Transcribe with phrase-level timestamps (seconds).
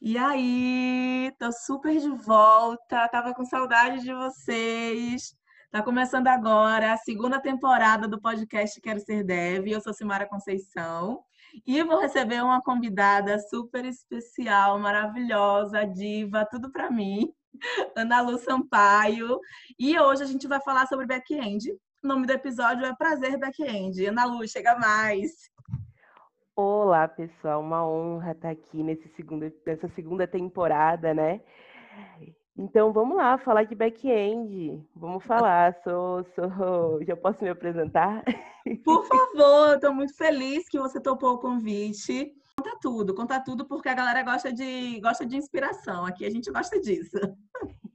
[0.00, 5.34] E aí, tô super de volta, tava com saudade de vocês.
[5.70, 9.68] Tá começando agora a segunda temporada do podcast Quero Ser Dev.
[9.68, 11.22] Eu sou Simara Conceição
[11.66, 17.30] e vou receber uma convidada super especial, maravilhosa, diva, tudo para mim,
[17.96, 19.38] Ana Lu Sampaio.
[19.78, 21.70] E hoje a gente vai falar sobre back-end.
[22.02, 24.06] O nome do episódio é Prazer Back-end.
[24.06, 25.50] Ana Lu, chega mais.
[26.60, 31.40] Olá, pessoal, uma honra estar aqui nesse segundo, nessa segunda temporada, né?
[32.56, 34.84] Então vamos lá, falar de back-end.
[34.96, 35.72] Vamos falar.
[35.84, 38.24] Sou, sou, já posso me apresentar?
[38.84, 42.34] Por favor, estou muito feliz que você topou o convite.
[42.56, 46.04] Conta tudo, conta tudo, porque a galera gosta de, gosta de inspiração.
[46.04, 47.20] Aqui a gente gosta disso.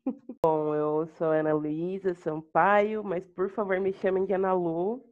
[0.42, 5.04] Bom, eu sou Ana Luísa Sampaio, mas por favor me chamem de Ana Lu.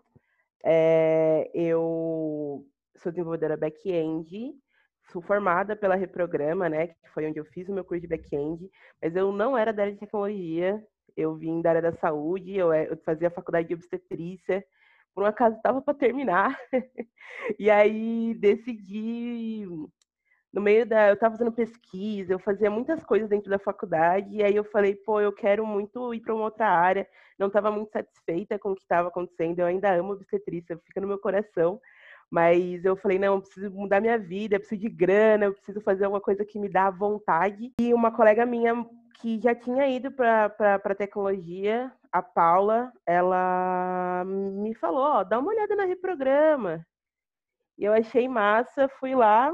[0.63, 2.65] É, eu
[2.97, 4.53] sou desenvolvedora back-end
[5.09, 8.69] sou formada pela Reprograma, né, que foi onde eu fiz o meu curso de back-end,
[9.01, 10.81] mas eu não era da área de tecnologia,
[11.15, 14.63] eu vim da área da saúde, eu, eh, eu fazia faculdade de obstetrícia,
[15.13, 16.57] por um acaso estava para terminar,
[17.59, 19.65] e aí decidi,
[20.53, 24.43] no meio da, eu estava fazendo pesquisa, eu fazia muitas coisas dentro da faculdade, e
[24.43, 27.05] aí eu falei, pô, eu quero muito ir para uma outra área,
[27.37, 31.07] não estava muito satisfeita com o que estava acontecendo, eu ainda amo obstetrícia, fica no
[31.07, 31.81] meu coração,
[32.31, 35.81] mas eu falei, não, eu preciso mudar minha vida, eu preciso de grana, eu preciso
[35.81, 37.73] fazer alguma coisa que me dá vontade.
[37.77, 38.87] E uma colega minha
[39.19, 45.75] que já tinha ido para tecnologia, a Paula, ela me falou, ó, dá uma olhada
[45.75, 46.85] na Reprograma.
[47.77, 49.51] E eu achei massa, fui lá,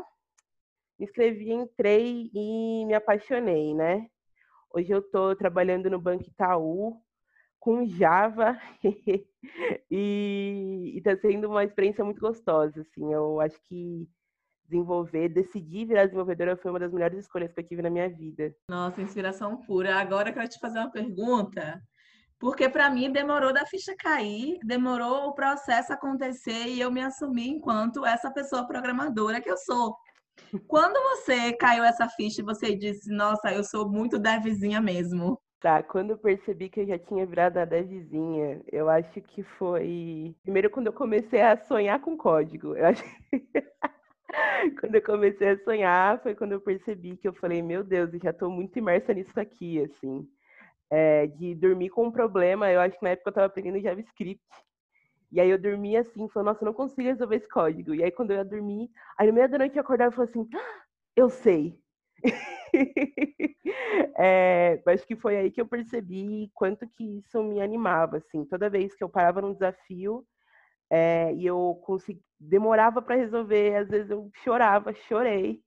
[1.00, 4.08] me inscrevi, entrei e me apaixonei, né?
[4.72, 7.02] Hoje eu estou trabalhando no Banco Itaú,
[7.67, 8.57] com Java
[9.91, 12.79] e está sendo uma experiência muito gostosa.
[12.79, 14.07] Assim, eu acho que
[14.63, 18.55] desenvolver, decidir virar desenvolvedora foi uma das melhores escolhas que eu tive na minha vida.
[18.69, 19.97] Nossa, inspiração pura.
[19.97, 21.81] Agora eu quero te fazer uma pergunta,
[22.39, 27.49] porque para mim demorou da ficha cair, demorou o processo acontecer e eu me assumi
[27.49, 29.93] enquanto essa pessoa programadora que eu sou.
[30.67, 35.37] Quando você caiu essa ficha e você disse, nossa, eu sou muito devzinha mesmo.
[35.59, 40.35] Tá, quando eu percebi que eu já tinha virado a vizinha, eu acho que foi.
[40.43, 42.75] Primeiro, quando eu comecei a sonhar com código.
[42.75, 43.03] Eu acho
[44.79, 48.19] quando eu comecei a sonhar, foi quando eu percebi que eu falei, meu Deus, eu
[48.19, 50.27] já estou muito imersa nisso aqui, assim.
[50.89, 54.43] É, de dormir com um problema, eu acho que na época eu estava aprendendo JavaScript.
[55.31, 57.95] E aí eu dormia assim, falando, nossa, eu não consigo resolver esse código.
[57.95, 60.31] E aí quando eu ia dormir, aí no meio da noite eu acordava e falava
[60.31, 60.83] assim, ah,
[61.15, 61.79] eu sei.
[64.17, 68.45] é, acho que foi aí que eu percebi quanto que isso me animava, assim.
[68.45, 70.26] Toda vez que eu parava num desafio
[70.89, 75.61] é, e eu consegui, demorava para resolver, às vezes eu chorava, chorei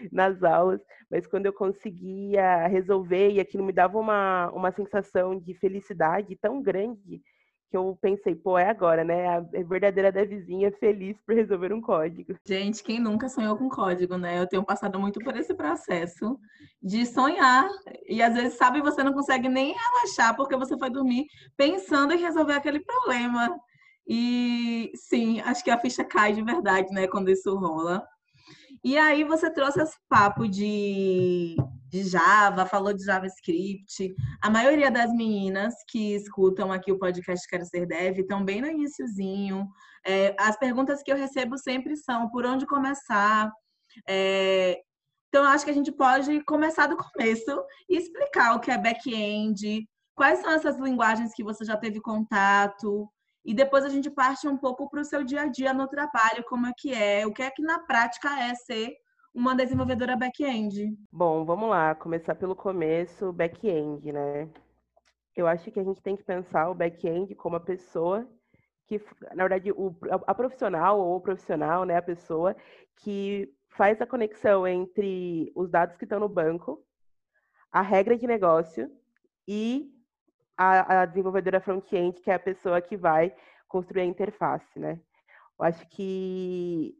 [0.12, 0.80] nas aulas,
[1.10, 6.62] mas quando eu conseguia resolver e aquilo me dava uma, uma sensação de felicidade tão
[6.62, 7.22] grande
[7.70, 9.28] que eu pensei, pô, é agora, né?
[9.28, 12.34] A verdadeira da vizinha feliz por resolver um código.
[12.44, 14.40] Gente, quem nunca sonhou com código, né?
[14.40, 16.38] Eu tenho passado muito por esse processo
[16.82, 17.68] de sonhar.
[18.08, 21.26] E às vezes, sabe, você não consegue nem relaxar porque você foi dormir
[21.56, 23.56] pensando em resolver aquele problema.
[24.06, 28.04] E sim, acho que a ficha cai de verdade, né, quando isso rola.
[28.82, 31.54] E aí você trouxe esse papo de,
[31.90, 34.14] de Java, falou de JavaScript.
[34.40, 38.68] A maioria das meninas que escutam aqui o podcast Quero Ser Dev estão bem no
[38.68, 39.68] iníciozinho.
[40.06, 43.50] É, as perguntas que eu recebo sempre são por onde começar.
[44.08, 44.80] É,
[45.28, 49.86] então, acho que a gente pode começar do começo e explicar o que é back-end,
[50.14, 53.08] quais são essas linguagens que você já teve contato,
[53.44, 56.44] e depois a gente parte um pouco para o seu dia a dia no trabalho,
[56.48, 58.92] como é que é, o que é que na prática é ser
[59.34, 60.96] uma desenvolvedora back-end.
[61.10, 64.48] Bom, vamos lá, começar pelo começo, back-end, né?
[65.36, 68.28] Eu acho que a gente tem que pensar o back-end como a pessoa
[68.86, 69.00] que,
[69.34, 69.94] na verdade, o,
[70.26, 72.56] a profissional ou o profissional, né, a pessoa
[72.96, 76.84] que faz a conexão entre os dados que estão no banco,
[77.70, 78.90] a regra de negócio
[79.46, 79.92] e
[80.56, 83.32] a, a desenvolvedora front-end, que é a pessoa que vai
[83.68, 85.00] construir a interface, né?
[85.58, 86.96] Eu acho que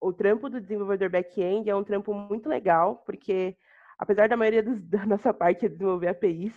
[0.00, 3.56] o trampo do desenvolvedor back-end é um trampo muito legal, porque
[3.98, 6.54] apesar da maioria dos, da nossa parte é desenvolver APIs,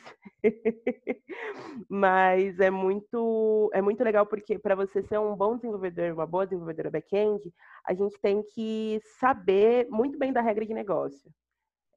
[1.89, 6.45] mas é muito é muito legal porque para você ser um bom desenvolvedor, uma boa
[6.45, 7.53] desenvolvedora back-end,
[7.85, 11.31] a gente tem que saber muito bem da regra de negócio.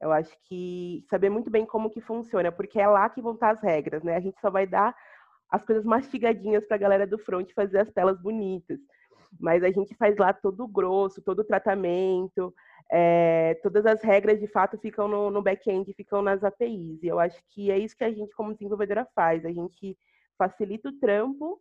[0.00, 3.52] Eu acho que saber muito bem como que funciona, porque é lá que vão estar
[3.52, 4.16] as regras, né?
[4.16, 4.94] A gente só vai dar
[5.48, 8.80] as coisas mastigadinhas para a galera do front fazer as telas bonitas.
[9.40, 12.54] Mas a gente faz lá todo o grosso, todo o tratamento,
[12.90, 17.02] é, todas as regras de fato ficam no, no back-end, ficam nas APIs.
[17.02, 19.44] E eu acho que é isso que a gente, como desenvolvedora, faz.
[19.44, 19.96] A gente
[20.36, 21.60] facilita o trampo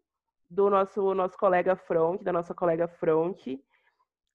[0.49, 3.57] do nosso, nosso colega front, da nossa colega front,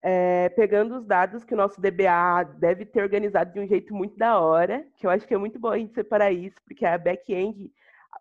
[0.02, 4.16] é, pegando os dados que o nosso DBA deve ter organizado de um jeito muito
[4.16, 6.96] da hora, que eu acho que é muito bom a gente separar isso, porque a
[6.96, 7.70] back-end,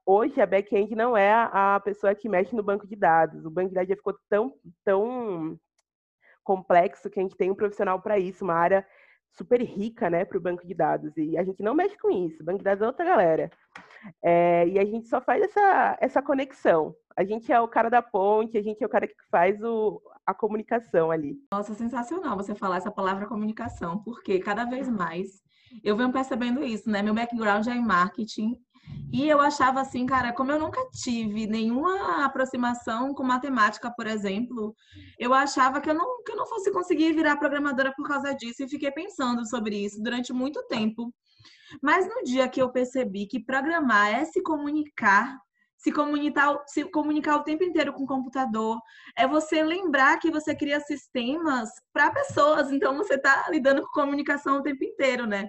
[0.06, 3.46] hoje a back-end não é a pessoa que mexe no banco de dados.
[3.46, 4.54] O banco de dados já ficou tão,
[4.84, 5.60] tão
[6.44, 8.86] complexo que a gente tem um profissional para isso, uma área
[9.38, 11.12] super rica, né, para o banco de dados.
[11.18, 12.42] E a gente não mexe com isso.
[12.42, 13.50] O banco de dados é outra galera.
[14.24, 16.96] É, e a gente só faz essa, essa conexão.
[17.18, 20.02] A gente é o cara da ponte, a gente é o cara que faz o,
[20.26, 21.36] a comunicação ali.
[21.52, 25.44] Nossa, sensacional você falar essa palavra comunicação, porque cada vez mais
[25.84, 27.02] eu venho percebendo isso, né?
[27.02, 28.56] Meu background é em marketing
[29.12, 34.76] e eu achava assim, cara, como eu nunca tive nenhuma aproximação com matemática, por exemplo,
[35.18, 38.64] eu achava que eu não, que eu não fosse conseguir virar programadora por causa disso
[38.64, 41.14] e fiquei pensando sobre isso durante muito tempo.
[41.82, 45.38] Mas no dia que eu percebi que programar é se comunicar,
[45.78, 48.80] se comunicar, se comunicar o tempo inteiro com o computador,
[49.18, 54.58] é você lembrar que você cria sistemas para pessoas, então você está lidando com comunicação
[54.58, 55.48] o tempo inteiro, né?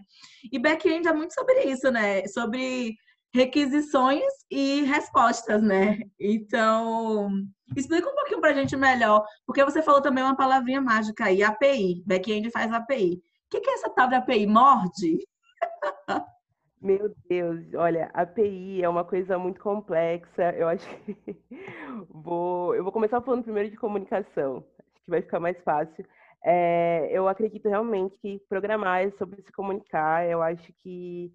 [0.53, 2.27] E back-end é muito sobre isso, né?
[2.29, 2.95] Sobre
[3.37, 5.99] requisições e respostas, né?
[6.19, 7.29] Então,
[7.77, 11.43] explica um pouquinho para a gente melhor, porque você falou também uma palavrinha mágica aí,
[11.43, 13.23] API, back-end faz API.
[13.47, 14.47] O que, é essa tal de API?
[14.47, 15.19] Morde?
[16.81, 20.53] Meu Deus, olha, API é uma coisa muito complexa.
[20.57, 21.17] Eu acho que
[22.09, 24.65] vou, eu vou começar falando primeiro de comunicação.
[24.79, 26.07] Acho que vai ficar mais fácil.
[26.45, 30.27] É, eu acredito realmente que programar é sobre se comunicar.
[30.27, 31.33] Eu acho que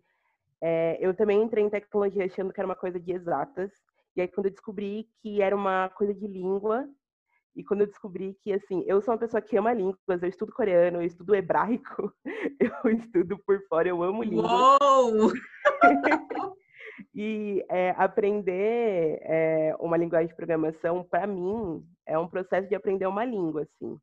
[0.61, 3.71] é, eu também entrei em tecnologia achando que era uma coisa de exatas.
[4.15, 6.87] E aí, quando eu descobri que era uma coisa de língua,
[7.55, 10.53] e quando eu descobri que, assim, eu sou uma pessoa que ama línguas, eu estudo
[10.53, 12.13] coreano, eu estudo hebraico,
[12.85, 14.51] eu estudo por fora, eu amo línguas.
[14.81, 15.33] Uou!
[17.15, 23.07] e é, aprender é, uma linguagem de programação, para mim, é um processo de aprender
[23.07, 23.99] uma língua, assim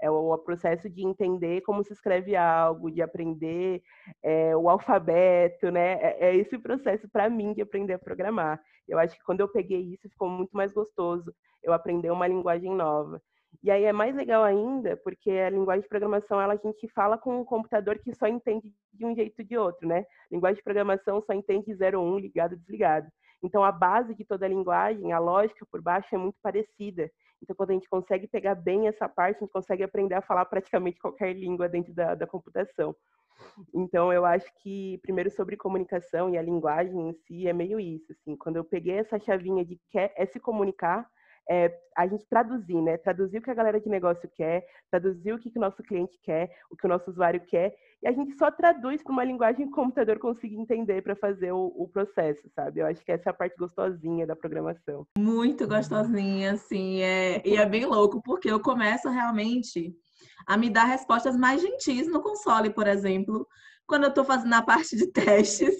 [0.00, 3.82] é o processo de entender como se escreve algo, de aprender
[4.22, 5.94] é, o alfabeto, né?
[5.94, 8.60] É, é esse processo para mim de aprender a programar.
[8.86, 11.34] Eu acho que quando eu peguei isso ficou muito mais gostoso.
[11.62, 13.20] Eu aprender uma linguagem nova.
[13.62, 17.16] E aí é mais legal ainda, porque a linguagem de programação, ela, a gente fala
[17.16, 20.04] com um computador que só entende de um jeito ou de outro, né?
[20.30, 23.08] Linguagem de programação só entende 0 1, ligado, desligado.
[23.42, 27.10] Então a base de toda a linguagem, a lógica por baixo é muito parecida.
[27.42, 30.44] Então, quando a gente consegue pegar bem essa parte, a gente consegue aprender a falar
[30.46, 32.94] praticamente qualquer língua dentro da, da computação.
[33.74, 38.12] Então, eu acho que, primeiro, sobre comunicação e a linguagem em si, é meio isso.
[38.12, 41.06] Assim, quando eu peguei essa chavinha de quer é se comunicar,
[41.48, 42.96] é, a gente traduzir, né?
[42.98, 46.18] Traduzir o que a galera de negócio quer, traduzir o que, que o nosso cliente
[46.22, 49.66] quer, o que o nosso usuário quer, e a gente só traduz para uma linguagem
[49.66, 52.80] que o computador consiga entender para fazer o, o, processo, sabe?
[52.80, 55.06] Eu acho que essa é a parte gostosinha da programação.
[55.18, 59.94] Muito gostosinha, assim, é, e é bem louco, porque eu começo realmente
[60.46, 63.46] a me dar respostas mais gentis no console, por exemplo,
[63.86, 65.74] quando eu estou fazendo a parte de testes,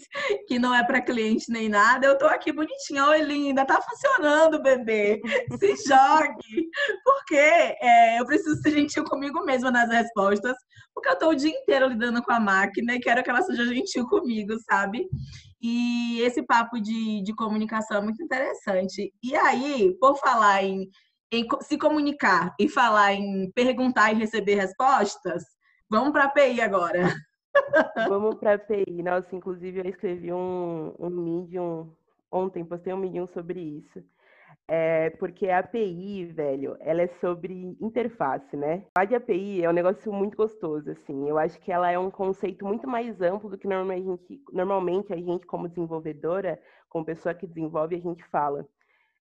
[0.47, 4.63] que não é para cliente nem nada, eu estou aqui bonitinha, oi linda, tá funcionando,
[4.63, 5.21] bebê,
[5.59, 6.71] se jogue,
[7.05, 10.57] porque é, eu preciso ser gentil comigo mesma nas respostas,
[10.95, 13.67] porque eu estou o dia inteiro lidando com a máquina e quero que ela seja
[13.67, 15.07] gentil comigo, sabe?
[15.61, 19.13] E esse papo de, de comunicação é muito interessante.
[19.23, 20.89] E aí, por falar em,
[21.33, 25.43] em se comunicar e falar em perguntar e receber respostas,
[25.91, 27.13] vamos para a API agora.
[28.09, 29.03] Vamos para API.
[29.03, 31.91] Nossa, inclusive eu escrevi um, um Medium
[32.31, 34.03] ontem, postei um Medium sobre isso.
[34.69, 38.85] É, porque a API, velho, ela é sobre interface, né?
[38.99, 41.29] A de API é um negócio muito gostoso, assim.
[41.29, 44.45] Eu acho que ela é um conceito muito mais amplo do que normalmente a gente,
[44.53, 48.67] normalmente a gente como desenvolvedora, como pessoa que desenvolve, a gente fala.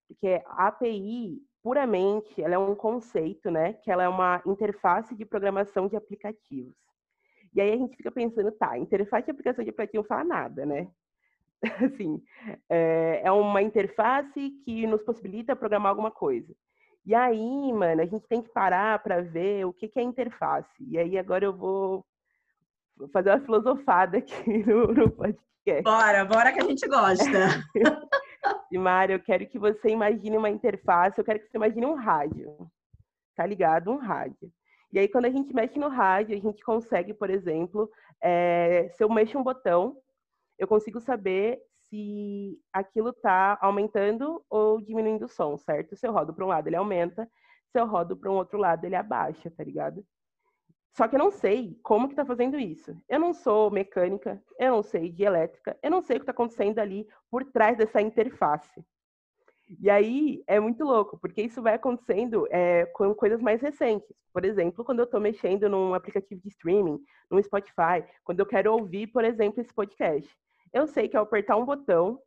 [0.08, 3.74] Porque a API, puramente, ela é um conceito, né?
[3.74, 6.74] Que ela é uma interface de programação de aplicativos.
[7.56, 10.66] E aí a gente fica pensando, tá, interface de aplicação de aplicativo não fala nada,
[10.66, 10.90] né?
[11.86, 12.22] assim,
[12.70, 16.54] é, é uma interface que nos possibilita programar alguma coisa.
[17.06, 20.70] E aí, mano, a gente tem que parar para ver o que, que é interface.
[20.80, 22.06] E aí agora eu vou
[23.14, 24.34] fazer uma filosofada aqui
[24.66, 25.84] no, no podcast.
[25.84, 27.64] Bora, bora que a gente gosta.
[28.72, 31.96] e Mário, eu quero que você imagine uma interface, eu quero que você imagine um
[31.96, 32.56] rádio.
[33.36, 33.92] Tá ligado?
[33.92, 34.52] Um rádio.
[34.96, 39.04] E aí, quando a gente mexe no rádio, a gente consegue, por exemplo, é, se
[39.04, 39.98] eu mexo um botão,
[40.58, 45.98] eu consigo saber se aquilo está aumentando ou diminuindo o som, certo?
[45.98, 47.30] Se eu rodo para um lado, ele aumenta.
[47.74, 50.02] se eu rodo para um outro lado, ele abaixa, tá ligado?
[50.94, 52.96] Só que eu não sei como que tá fazendo isso.
[53.10, 56.32] Eu não sou mecânica, eu não sei de elétrica, eu não sei o que está
[56.32, 58.82] acontecendo ali por trás dessa interface.
[59.80, 64.08] E aí é muito louco, porque isso vai acontecendo é, com coisas mais recentes.
[64.32, 67.00] Por exemplo, quando eu estou mexendo num aplicativo de streaming,
[67.32, 70.30] num Spotify, quando eu quero ouvir, por exemplo, esse podcast.
[70.72, 72.20] Eu sei que ao apertar um botão,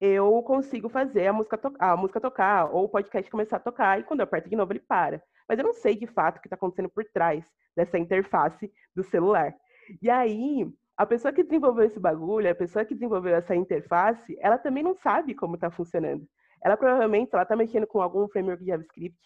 [0.00, 4.04] eu consigo fazer a música, a música tocar, ou o podcast começar a tocar, e
[4.04, 5.22] quando eu aperto de novo, ele para.
[5.46, 7.44] Mas eu não sei de fato o que está acontecendo por trás
[7.76, 9.54] dessa interface do celular.
[10.00, 14.56] E aí, a pessoa que desenvolveu esse bagulho, a pessoa que desenvolveu essa interface, ela
[14.56, 16.26] também não sabe como está funcionando.
[16.64, 19.18] Ela provavelmente ela está mexendo com algum framework de JavaScript,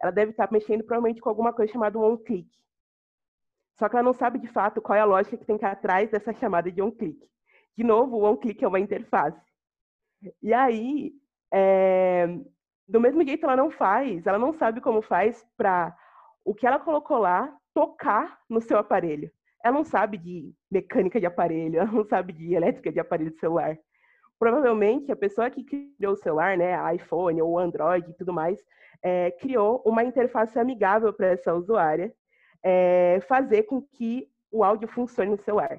[0.00, 2.48] ela deve estar tá mexendo provavelmente com alguma coisa chamada onClick.
[3.78, 6.10] Só que ela não sabe de fato qual é a lógica que tem que atrás
[6.10, 7.28] dessa chamada de onClick.
[7.76, 9.40] De novo, o onClick é uma interface.
[10.42, 11.12] E aí,
[11.52, 12.26] é,
[12.86, 15.96] do mesmo jeito ela não faz, ela não sabe como faz para
[16.44, 19.30] o que ela colocou lá tocar no seu aparelho.
[19.64, 23.38] Ela não sabe de mecânica de aparelho, ela não sabe de elétrica de aparelho de
[23.38, 23.78] celular.
[24.42, 28.60] Provavelmente a pessoa que criou o celular, né, iPhone ou Android e tudo mais,
[29.00, 32.12] é, criou uma interface amigável para essa usuária
[32.60, 35.78] é, fazer com que o áudio funcione no celular.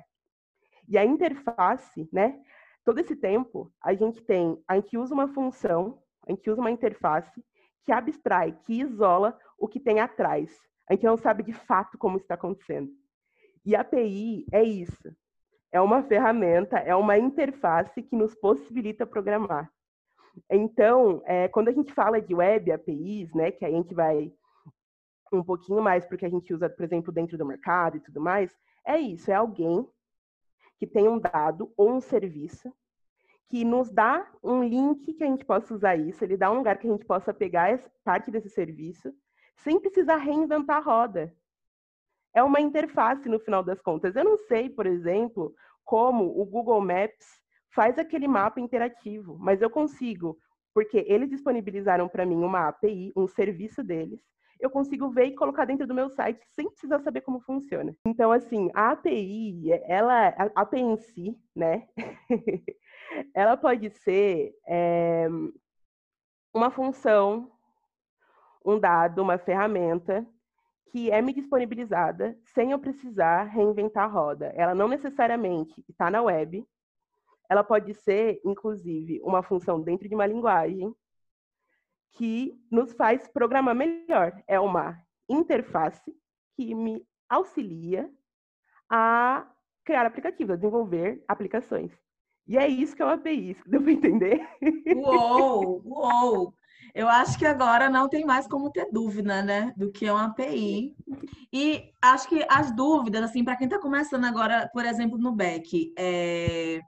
[0.87, 2.39] E a interface, né,
[2.85, 6.71] todo esse tempo, a gente tem, a gente usa uma função, a gente usa uma
[6.71, 7.43] interface
[7.83, 10.57] que abstrai, que isola o que tem atrás.
[10.89, 12.89] A gente não sabe de fato como está acontecendo.
[13.65, 15.13] E a API é isso.
[15.73, 19.69] É uma ferramenta, é uma interface que nos possibilita programar.
[20.49, 24.31] Então, é, quando a gente fala de web APIs, né, que a gente vai
[25.31, 28.55] um pouquinho mais porque a gente usa, por exemplo, dentro do mercado e tudo mais,
[28.85, 29.87] é isso, é alguém
[30.77, 32.71] que tem um dado ou um serviço
[33.49, 36.77] que nos dá um link que a gente possa usar isso, ele dá um lugar
[36.77, 39.11] que a gente possa pegar parte desse serviço
[39.57, 41.35] sem precisar reinventar a roda.
[42.33, 44.15] É uma interface no final das contas.
[44.15, 45.53] Eu não sei, por exemplo,
[45.85, 47.41] como o Google Maps
[47.73, 50.37] faz aquele mapa interativo, mas eu consigo,
[50.73, 54.19] porque eles disponibilizaram para mim uma API, um serviço deles,
[54.59, 57.93] eu consigo ver e colocar dentro do meu site sem precisar saber como funciona.
[58.07, 61.87] Então, assim, a API, ela, a API em si, né?
[63.35, 65.27] ela pode ser é,
[66.53, 67.51] uma função,
[68.65, 70.25] um dado, uma ferramenta
[70.91, 74.53] que é me disponibilizada sem eu precisar reinventar a roda.
[74.55, 76.65] Ela não necessariamente está na web.
[77.49, 80.93] Ela pode ser, inclusive, uma função dentro de uma linguagem
[82.11, 84.41] que nos faz programar melhor.
[84.47, 84.97] É uma
[85.27, 86.15] interface
[86.55, 88.09] que me auxilia
[88.89, 89.47] a
[89.83, 91.91] criar aplicativos, a desenvolver aplicações.
[92.47, 94.47] E é isso que é uma API, deu para entender?
[94.95, 96.53] Uou, uou!
[96.93, 100.25] Eu acho que agora não tem mais como ter dúvida, né, do que é uma
[100.25, 100.95] API.
[101.51, 105.91] E acho que as dúvidas, assim, para quem está começando agora, por exemplo, no back,
[105.97, 106.79] é...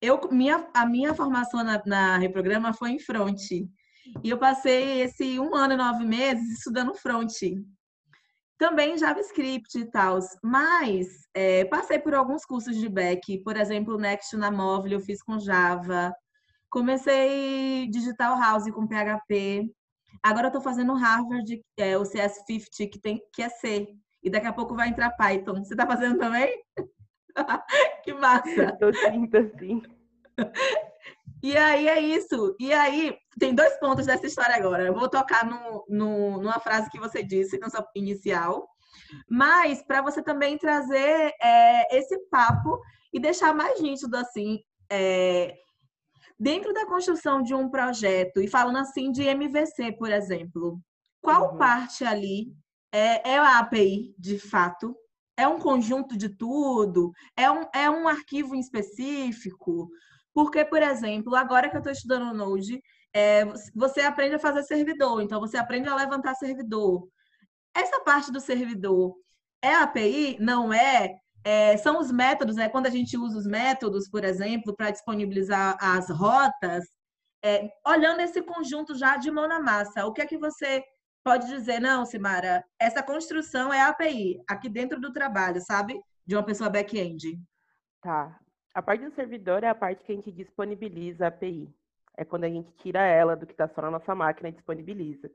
[0.00, 3.40] eu, minha, a minha formação na, na Reprograma foi em front.
[4.22, 7.32] E eu passei esse um ano e nove meses estudando front.
[8.56, 10.20] Também JavaScript e tal.
[10.42, 13.42] Mas é, passei por alguns cursos de back.
[13.42, 16.14] Por exemplo, Next na móvel eu fiz com Java.
[16.74, 19.70] Comecei Digital House com PHP.
[20.20, 23.86] Agora eu estou fazendo Harvard, é, o CS50, que, tem, que é C.
[24.20, 25.62] E daqui a pouco vai entrar Python.
[25.62, 26.52] Você está fazendo também?
[28.02, 28.76] que massa!
[28.80, 29.82] Eu sinto assim.
[31.40, 32.56] E aí é isso.
[32.58, 34.82] E aí, tem dois pontos dessa história agora.
[34.82, 38.68] Eu vou tocar no, no, numa frase que você disse no seu inicial,
[39.30, 42.80] mas para você também trazer é, esse papo
[43.12, 44.58] e deixar mais nítido assim.
[44.90, 45.54] É,
[46.44, 50.78] dentro da construção de um projeto, e falando assim de MVC, por exemplo,
[51.22, 51.56] qual uhum.
[51.56, 52.52] parte ali
[52.92, 54.94] é, é a API de fato?
[55.38, 57.12] É um conjunto de tudo?
[57.34, 59.88] É um, é um arquivo em específico?
[60.34, 62.78] Porque, por exemplo, agora que eu estou estudando Node,
[63.14, 67.08] é, você aprende a fazer servidor, então você aprende a levantar servidor.
[67.74, 69.16] Essa parte do servidor
[69.62, 70.36] é API?
[70.38, 71.16] Não é?
[71.44, 75.76] É são os métodos, é quando a gente usa os métodos, por exemplo, para disponibilizar
[75.78, 76.84] as rotas,
[77.44, 80.82] é, olhando esse conjunto já de mão na massa, o que é que você
[81.22, 81.78] pode dizer?
[81.78, 86.00] Não, Simara, essa construção é API, aqui dentro do trabalho, sabe?
[86.26, 87.38] De uma pessoa back-end.
[88.00, 88.38] Tá.
[88.74, 91.68] A parte do servidor é a parte que a gente disponibiliza a API.
[92.16, 95.30] É quando a gente tira ela do que está só na nossa máquina e disponibiliza.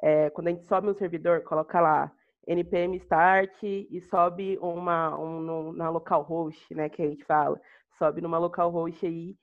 [0.00, 2.10] É, quando a gente sobe um servidor, coloca lá
[2.46, 7.60] npm start e sobe uma um, na localhost, né, que a gente fala,
[7.98, 9.36] sobe numa localhost aí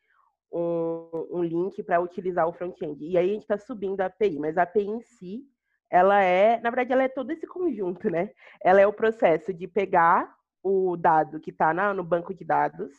[0.52, 3.06] um, um link para utilizar o front-end.
[3.06, 5.46] E aí a gente está subindo a API, mas a API em si
[5.90, 8.32] ela é, na verdade, ela é todo esse conjunto, né?
[8.62, 12.92] Ela é o processo de pegar o dado que está no banco de dados,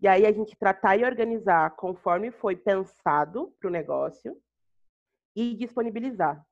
[0.00, 4.36] e aí a gente tratar e organizar conforme foi pensado para o negócio
[5.36, 6.44] e disponibilizar.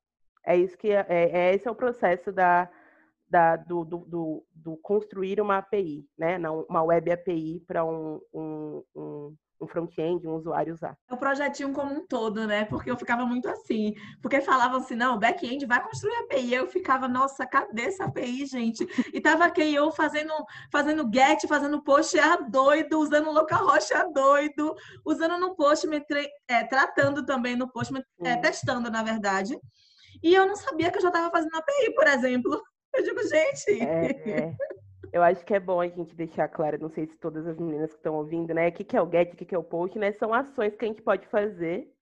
[0.48, 2.70] É isso que é, é, esse é o processo da,
[3.28, 6.38] da do, do, do, do, construir uma API, né?
[6.66, 10.96] Uma web API para um, um, um um front-end, um usuário usar.
[11.10, 12.64] O projetinho como um todo, né?
[12.64, 13.94] Porque eu ficava muito assim.
[14.22, 16.54] Porque falavam assim, não, back-end vai construir API.
[16.54, 18.86] Eu ficava, nossa, cadê essa API, gente?
[19.12, 20.32] E tava aqui eu fazendo,
[20.70, 24.74] fazendo get, fazendo post a doido, usando localhost a doido,
[25.04, 25.88] usando no post,
[26.48, 29.58] é, tratando também no post, é, testando, na verdade.
[30.22, 32.62] E eu não sabia que eu já estava fazendo API, por exemplo.
[32.94, 33.82] Eu digo, gente.
[33.82, 34.56] É,
[35.12, 37.90] eu acho que é bom a gente deixar claro, não sei se todas as meninas
[37.90, 38.68] que estão ouvindo, né?
[38.68, 40.10] O que, que é o get, o que, que é o post, né?
[40.12, 41.92] São ações que a gente pode fazer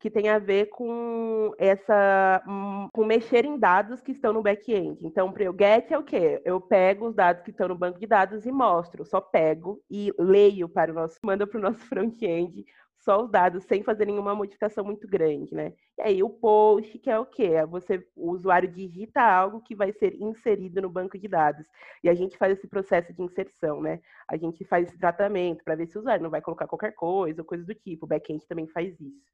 [0.00, 4.98] que tem a ver com essa hum, com mexer em dados que estão no back-end.
[5.06, 6.40] Então, para o get é o quê?
[6.42, 9.04] Eu pego os dados que estão no banco de dados e mostro.
[9.04, 12.64] Só pego e leio para o nosso, manda para o nosso front-end
[13.00, 15.72] só os dados sem fazer nenhuma modificação muito grande, né?
[15.98, 17.44] E aí o post, que é o quê?
[17.44, 21.66] É você, o usuário digita algo que vai ser inserido no banco de dados.
[22.04, 24.00] E a gente faz esse processo de inserção, né?
[24.28, 27.40] A gente faz esse tratamento para ver se o usuário não vai colocar qualquer coisa
[27.40, 28.04] ou coisa do tipo.
[28.04, 29.30] O back-end também faz isso.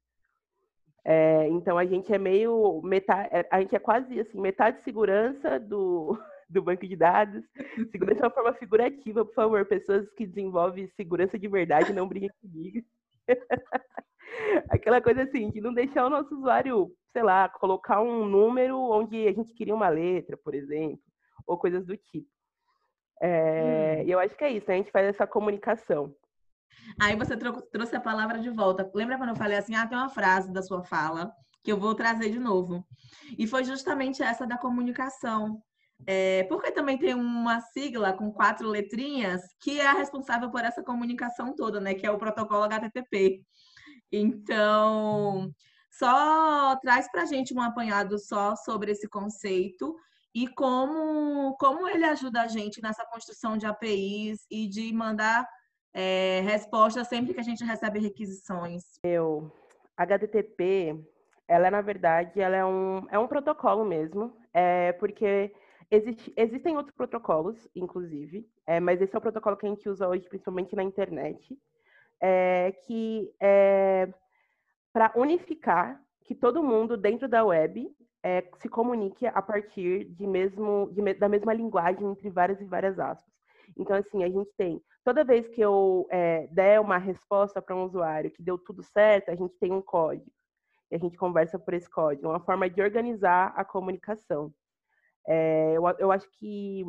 [1.03, 5.59] É, então a gente é meio metade, é, a gente é quase assim, metade segurança
[5.59, 6.17] do,
[6.49, 7.43] do banco de dados.
[7.91, 9.65] Segurança é uma forma figurativa, por favor.
[9.65, 12.81] Pessoas que desenvolvem segurança de verdade não briguem comigo.
[14.69, 19.27] Aquela coisa assim, de não deixar o nosso usuário, sei lá, colocar um número onde
[19.27, 21.01] a gente queria uma letra, por exemplo,
[21.45, 22.29] ou coisas do tipo.
[23.21, 24.07] É, hum.
[24.07, 24.75] E eu acho que é isso, né?
[24.75, 26.13] a gente faz essa comunicação.
[27.01, 28.89] Aí você trouxe a palavra de volta.
[28.93, 31.31] Lembra quando eu falei assim, ah, tem uma frase da sua fala
[31.63, 32.85] que eu vou trazer de novo.
[33.37, 35.61] E foi justamente essa da comunicação.
[36.05, 40.83] É, porque também tem uma sigla com quatro letrinhas que é a responsável por essa
[40.83, 41.93] comunicação toda, né?
[41.93, 43.41] Que é o protocolo HTTP.
[44.11, 45.51] Então,
[45.91, 49.95] só traz para a gente um apanhado só sobre esse conceito
[50.33, 55.47] e como, como ele ajuda a gente nessa construção de APIs e de mandar
[55.93, 58.83] é, respostas sempre que a gente recebe requisições.
[59.03, 59.51] Eu,
[59.97, 61.03] HTTP,
[61.47, 65.51] ela na verdade, ela é um, é um protocolo mesmo, é porque
[65.89, 70.07] Existe, existem outros protocolos, inclusive, é, mas esse é o protocolo que a gente usa
[70.07, 71.57] hoje, principalmente na internet,
[72.21, 74.11] é, que é
[74.91, 77.89] para unificar que todo mundo dentro da web
[78.23, 82.99] é, se comunique a partir de mesmo, de, da mesma linguagem entre várias e várias
[82.99, 83.31] aspas.
[83.77, 87.85] Então, assim, a gente tem, toda vez que eu é, der uma resposta para um
[87.85, 90.31] usuário que deu tudo certo, a gente tem um código.
[90.91, 94.53] E a gente conversa por esse código, uma forma de organizar a comunicação.
[95.27, 96.85] É, eu, eu acho que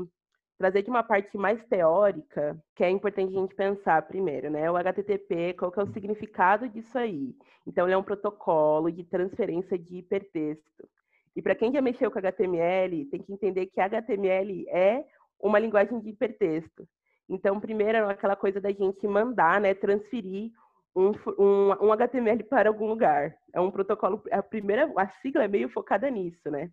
[0.59, 4.71] trazer de uma parte mais teórica, que é importante a gente pensar primeiro, né?
[4.71, 7.35] O HTTP, qual que é o significado disso aí?
[7.67, 10.89] Então, ele é um protocolo de transferência de hipertexto.
[11.37, 15.05] E para quem já mexeu com HTML, tem que entender que HTML é
[15.39, 16.89] uma linguagem de hipertexto.
[17.29, 20.51] Então, primeiro é aquela coisa da gente mandar, né, transferir
[20.97, 23.37] um, um, um HTML para algum lugar.
[23.53, 26.71] É um protocolo, a primeira, a sigla é meio focada nisso, né?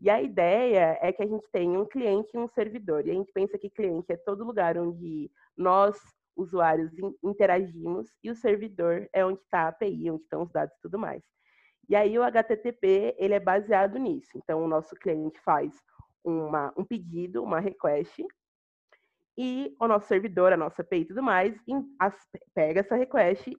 [0.00, 3.06] E a ideia é que a gente tenha um cliente e um servidor.
[3.06, 5.98] E a gente pensa que cliente é todo lugar onde nós,
[6.34, 6.90] usuários,
[7.22, 10.98] interagimos, e o servidor é onde está a API, onde estão os dados e tudo
[10.98, 11.22] mais.
[11.86, 14.30] E aí o HTTP ele é baseado nisso.
[14.36, 15.74] Então o nosso cliente faz
[16.24, 18.24] uma, um pedido, uma request,
[19.36, 21.54] e o nosso servidor, a nossa API e tudo mais,
[22.54, 23.56] pega essa request,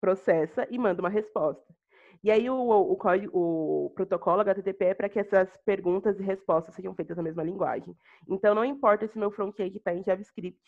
[0.00, 1.74] processa e manda uma resposta.
[2.22, 2.98] E aí o, o,
[3.32, 7.96] o protocolo HTTP é para que essas perguntas e respostas sejam feitas na mesma linguagem.
[8.28, 10.60] Então não importa se meu front-end está em JavaScript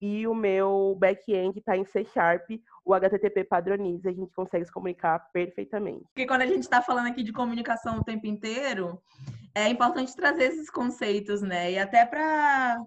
[0.00, 2.50] e o meu back-end está em C Sharp,
[2.84, 6.04] o HTTP padroniza, a gente consegue se comunicar perfeitamente.
[6.06, 9.00] Porque quando a gente está falando aqui de comunicação o tempo inteiro,
[9.54, 11.70] é importante trazer esses conceitos, né?
[11.70, 12.84] E até para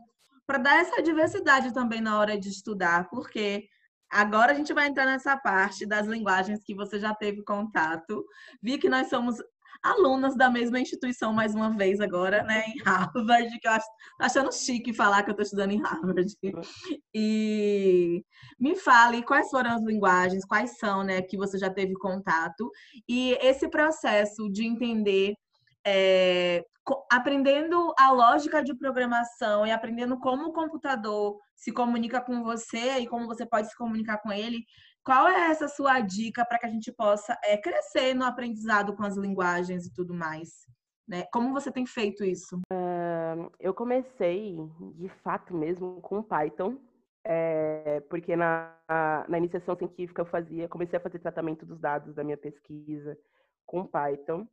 [0.62, 3.70] dar essa diversidade também na hora de estudar, porque
[4.12, 8.26] Agora a gente vai entrar nessa parte das linguagens que você já teve contato.
[8.62, 9.38] Vi que nós somos
[9.84, 13.86] alunas da mesma instituição mais uma vez agora, né, em Harvard, que eu acho
[14.20, 16.34] achando chique falar que eu estou estudando em Harvard.
[17.14, 18.24] E
[18.60, 22.72] me fale quais foram as linguagens, quais são, né, que você já teve contato
[23.08, 25.36] e esse processo de entender
[25.86, 26.64] é,
[27.12, 33.08] aprendendo a lógica de programação e aprendendo como o computador se comunica com você e
[33.08, 34.64] como você pode se comunicar com ele,
[35.04, 39.04] qual é essa sua dica para que a gente possa é, crescer no aprendizado com
[39.04, 40.50] as linguagens e tudo mais?
[41.08, 41.24] Né?
[41.32, 42.58] Como você tem feito isso?
[42.74, 44.58] Uh, eu comecei,
[44.96, 46.78] de fato mesmo, com Python,
[47.24, 48.76] é, porque na,
[49.28, 53.18] na iniciação científica eu fazia, comecei a fazer tratamento dos dados da minha pesquisa
[53.66, 54.48] com Python,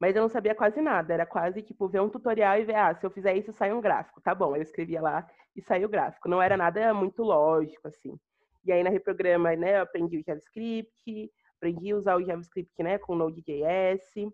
[0.00, 2.94] mas eu não sabia quase nada, era quase tipo ver um tutorial e ver, ah,
[2.94, 5.90] se eu fizer isso sai um gráfico, tá bom, eu escrevia lá e saiu o
[5.90, 8.18] gráfico, não era nada muito lógico, assim.
[8.64, 12.98] E aí na Reprograma, né, eu aprendi o JavaScript, aprendi a usar o JavaScript, né,
[12.98, 14.32] com Node.js,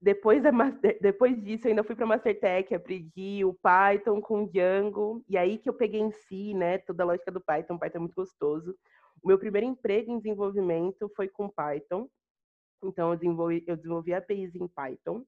[0.00, 0.50] depois, da,
[1.00, 5.68] depois disso, eu ainda fui para Mastertech, aprendi o Python com Django, e aí que
[5.68, 8.76] eu peguei em si, né, toda a lógica do Python, o Python é muito gostoso.
[9.22, 12.08] O meu primeiro emprego em desenvolvimento foi com Python,
[12.82, 15.24] então eu desenvolvi, eu desenvolvi APIs em Python,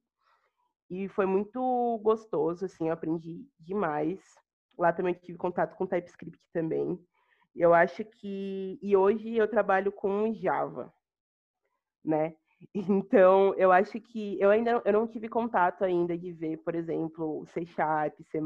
[0.88, 4.20] e foi muito gostoso, assim, eu aprendi demais.
[4.78, 6.98] Lá também tive contato com TypeScript também.
[7.54, 10.92] Eu acho que, e hoje eu trabalho com Java,
[12.04, 12.34] né?
[12.74, 17.46] Então, eu acho que eu ainda eu não tive contato ainda de ver, por exemplo,
[17.46, 18.38] C Sharp, C++,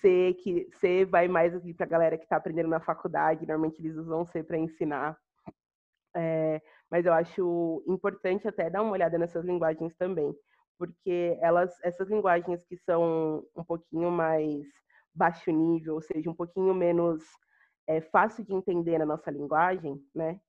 [0.00, 3.80] C, que C vai mais ali para a galera que está aprendendo na faculdade, normalmente
[3.80, 5.16] eles usam C para ensinar.
[6.16, 6.60] É,
[6.90, 10.34] mas eu acho importante até dar uma olhada nessas linguagens também,
[10.78, 14.66] porque elas, essas linguagens que são um pouquinho mais
[15.20, 17.22] baixo nível, ou seja, um pouquinho menos
[17.86, 20.40] é, fácil de entender na nossa linguagem, né?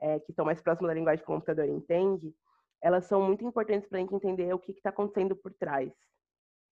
[0.00, 2.34] é, que estão mais próximas da linguagem que o computador entende,
[2.82, 5.92] elas são muito importantes para a gente entender o que está acontecendo por trás,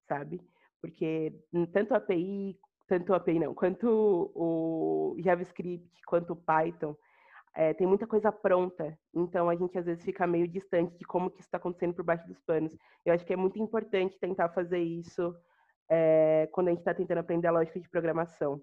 [0.07, 0.41] sabe?
[0.81, 1.35] Porque
[1.73, 6.95] tanto a API, tanto a API não, quanto o JavaScript, quanto o Python,
[7.57, 11.31] é, tem muita coisa pronta, então a gente às vezes fica meio distante de como
[11.31, 12.77] que está acontecendo por baixo dos panos.
[13.05, 15.35] Eu acho que é muito importante tentar fazer isso
[15.91, 18.63] é, quando a gente está tentando aprender a lógica de programação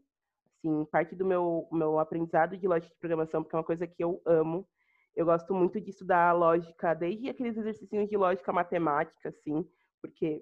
[0.62, 4.04] assim, parte do meu, meu aprendizado de lógica de programação, porque é uma coisa que
[4.04, 4.68] eu amo.
[5.16, 9.66] Eu gosto muito de estudar lógica, desde aqueles exercícios de lógica matemática, assim,
[10.02, 10.42] porque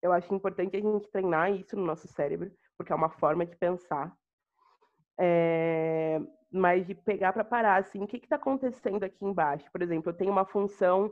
[0.00, 3.56] eu acho importante a gente treinar isso no nosso cérebro, porque é uma forma de
[3.56, 4.14] pensar.
[5.18, 6.20] É,
[6.52, 9.70] mas de pegar para parar, assim, o que está acontecendo aqui embaixo?
[9.72, 11.10] Por exemplo, eu tenho uma função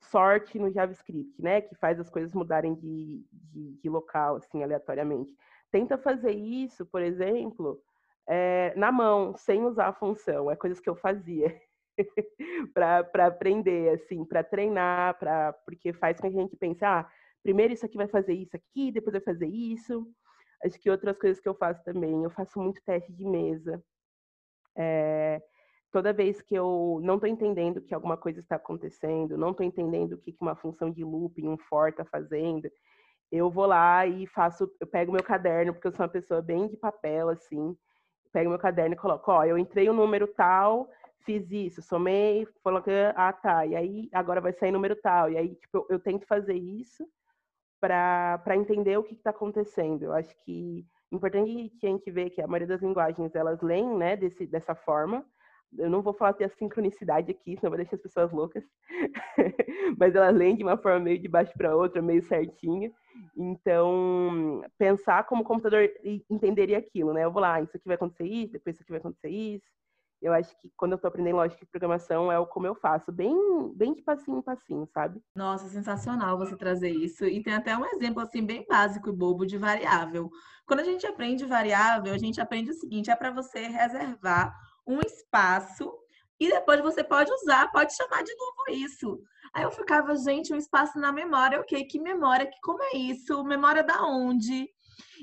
[0.00, 5.34] sort no JavaScript, né, que faz as coisas mudarem de, de, de local, assim, aleatoriamente.
[5.70, 7.80] Tenta fazer isso, por exemplo,
[8.28, 10.50] é, na mão, sem usar a função.
[10.50, 11.54] É coisas que eu fazia
[12.74, 17.08] para aprender, assim, para treinar, pra, porque faz com que a gente pense, ah,
[17.42, 20.06] primeiro isso aqui vai fazer isso aqui, depois vai fazer isso.
[20.64, 23.82] Acho que outras coisas que eu faço também, eu faço muito teste de mesa.
[24.76, 25.42] É,
[25.94, 30.14] toda vez que eu não estou entendendo que alguma coisa está acontecendo, não estou entendendo
[30.14, 32.68] o que uma função de looping, um for está fazendo,
[33.30, 36.66] eu vou lá e faço, eu pego meu caderno, porque eu sou uma pessoa bem
[36.66, 37.76] de papel, assim,
[38.32, 42.44] pego meu caderno e coloco, ó, eu entrei o um número tal, fiz isso, somei,
[42.64, 45.30] coloquei, ah, tá, e aí agora vai sair número tal.
[45.30, 47.06] E aí, tipo, eu, eu tento fazer isso
[47.80, 50.02] para entender o que está acontecendo.
[50.02, 53.60] Eu acho que é importante que a gente ver que a maioria das linguagens, elas
[53.60, 55.24] leem, né, desse, dessa forma,
[55.78, 58.64] eu não vou falar ter a sincronicidade aqui, senão vai deixar as pessoas loucas.
[59.98, 62.90] Mas ela lê de uma forma meio de baixo para outra, meio certinha.
[63.36, 65.88] Então, pensar como o computador
[66.30, 67.24] entenderia aquilo, né?
[67.24, 69.66] Eu vou lá, isso aqui vai acontecer isso, depois isso aqui vai acontecer isso.
[70.22, 73.12] Eu acho que quando eu estou aprendendo lógica de programação é o como eu faço,
[73.12, 73.36] bem,
[73.76, 75.20] bem de passinho em passinho, sabe?
[75.36, 77.26] Nossa, sensacional você trazer isso.
[77.26, 80.30] E tem até um exemplo assim bem básico e bobo de variável.
[80.66, 84.54] Quando a gente aprende variável, a gente aprende o seguinte: é para você reservar
[84.86, 85.92] um espaço
[86.38, 89.20] e depois você pode usar, pode chamar de novo isso.
[89.54, 93.44] Aí eu ficava, gente, um espaço na memória, ok, que memória, que como é isso?
[93.44, 94.68] Memória da onde?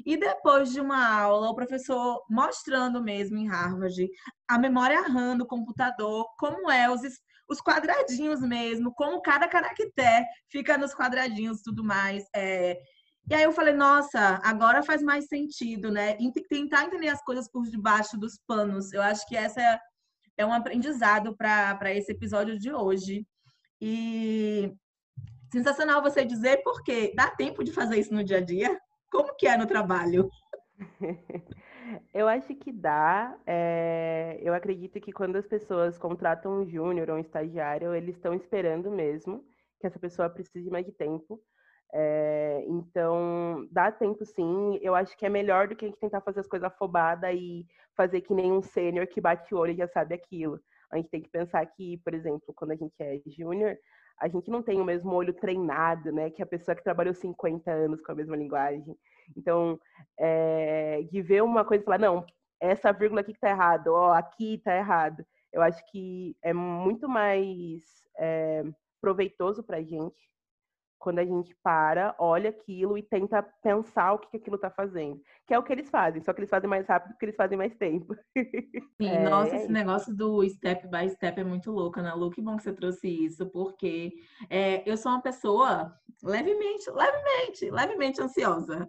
[0.05, 4.09] E depois de uma aula, o professor mostrando mesmo em Harvard
[4.47, 7.01] a memória RAM do computador, como é os,
[7.49, 12.25] os quadradinhos mesmo, como cada caractere fica nos quadradinhos tudo mais.
[12.35, 12.79] É...
[13.29, 16.17] E aí eu falei, nossa, agora faz mais sentido, né?
[16.49, 18.91] Tentar entender as coisas por debaixo dos panos.
[18.91, 19.79] Eu acho que essa é,
[20.37, 23.25] é um aprendizado para esse episódio de hoje.
[23.79, 24.73] E
[25.51, 28.79] sensacional você dizer, porque dá tempo de fazer isso no dia a dia?
[29.11, 30.29] Como que é no trabalho?
[32.13, 33.37] Eu acho que dá.
[33.45, 34.39] É...
[34.41, 38.89] Eu acredito que quando as pessoas contratam um júnior ou um estagiário, eles estão esperando
[38.89, 39.43] mesmo
[39.79, 41.41] que essa pessoa precise mais de tempo.
[41.93, 44.79] É, então, dá tempo sim.
[44.81, 47.65] Eu acho que é melhor do que a gente tentar fazer as coisas afobadas e
[47.95, 50.59] fazer que nem um sênior que bate o olho já sabe aquilo.
[50.91, 53.77] A gente tem que pensar que, por exemplo, quando a gente é júnior,
[54.19, 56.29] a gente não tem o mesmo olho treinado, né?
[56.29, 58.95] Que a pessoa que trabalhou 50 anos com a mesma linguagem.
[59.35, 59.79] Então,
[60.17, 62.25] é, de ver uma coisa e falar, não,
[62.59, 65.25] essa vírgula aqui que tá errado, ó, aqui tá errado.
[65.51, 67.83] Eu acho que é muito mais
[68.17, 68.63] é,
[69.01, 70.30] proveitoso para a gente
[71.01, 75.19] quando a gente para, olha aquilo e tenta pensar o que, que aquilo está fazendo.
[75.47, 77.57] Que é o que eles fazem, só que eles fazem mais rápido porque eles fazem
[77.57, 78.15] mais tempo.
[79.01, 82.29] Sim, é, nossa, esse negócio do step by step é muito louco, Ana Lu.
[82.29, 84.13] Que bom que você trouxe isso, porque
[84.49, 85.91] é, eu sou uma pessoa
[86.23, 88.87] levemente, levemente, levemente ansiosa.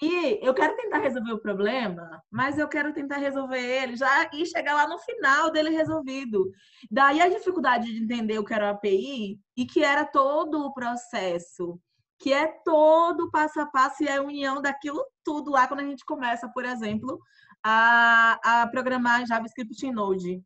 [0.00, 4.46] E eu quero tentar resolver o problema, mas eu quero tentar resolver ele já e
[4.46, 6.50] chegar lá no final dele resolvido.
[6.90, 10.72] Daí a dificuldade de entender o que era o API e que era todo o
[10.72, 11.80] processo,
[12.16, 15.80] que é todo o passo a passo e é a união daquilo tudo lá quando
[15.80, 17.18] a gente começa, por exemplo,
[17.60, 20.40] a, a programar JavaScript em Node.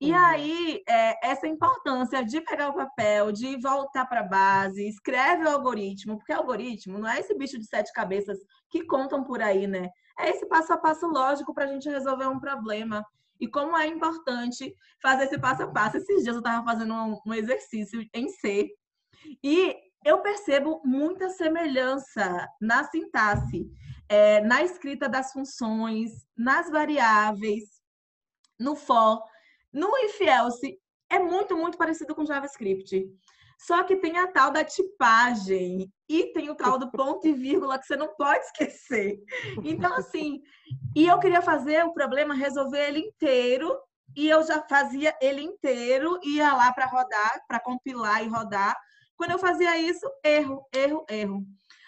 [0.00, 0.18] E uhum.
[0.18, 5.50] aí, é, essa importância de pegar o papel, de voltar para a base, escreve o
[5.50, 9.88] algoritmo, porque algoritmo não é esse bicho de sete cabeças que contam por aí, né?
[10.18, 13.04] É esse passo a passo lógico para a gente resolver um problema.
[13.40, 15.96] E como é importante fazer esse passo a passo.
[15.96, 18.68] Esses dias eu estava fazendo um, um exercício em C
[19.42, 23.68] e eu percebo muita semelhança na sintaxe,
[24.08, 27.64] é, na escrita das funções, nas variáveis,
[28.58, 29.22] no for
[29.72, 30.78] no if else
[31.10, 33.06] é muito, muito parecido com JavaScript.
[33.58, 37.78] Só que tem a tal da tipagem e tem o tal do ponto e vírgula
[37.78, 39.18] que você não pode esquecer.
[39.64, 40.40] Então, assim,
[40.94, 43.76] e eu queria fazer o problema, resolver ele inteiro,
[44.16, 48.76] e eu já fazia ele inteiro, ia lá para rodar, para compilar e rodar.
[49.16, 51.44] Quando eu fazia isso, erro, erro, erro.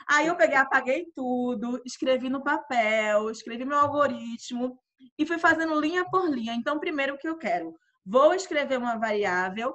[0.08, 4.76] Aí eu peguei, apaguei tudo, escrevi no papel, escrevi meu algoritmo,
[5.16, 6.52] e fui fazendo linha por linha.
[6.52, 7.74] Então, primeiro o que eu quero?
[8.04, 9.74] Vou escrever uma variável,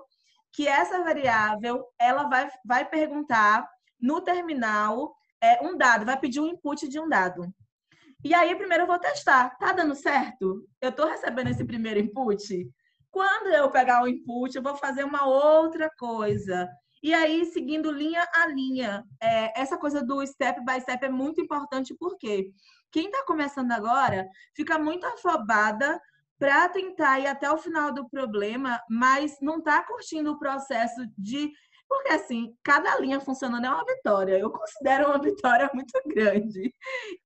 [0.56, 3.68] que essa variável ela vai, vai perguntar
[4.00, 7.54] no terminal é, um dado, vai pedir um input de um dado.
[8.24, 9.56] E aí, primeiro eu vou testar.
[9.58, 10.66] Tá dando certo?
[10.82, 12.68] Eu estou recebendo esse primeiro input?
[13.12, 16.68] Quando eu pegar o input, eu vou fazer uma outra coisa.
[17.04, 19.04] E aí, seguindo linha a linha.
[19.22, 22.50] É, essa coisa do step by step é muito importante, porque
[22.92, 26.00] quem está começando agora fica muito afobada
[26.40, 31.52] para tentar ir até o final do problema, mas não está curtindo o processo de.
[31.88, 34.40] Porque, assim, cada linha funcionando é uma vitória.
[34.40, 36.74] Eu considero uma vitória muito grande.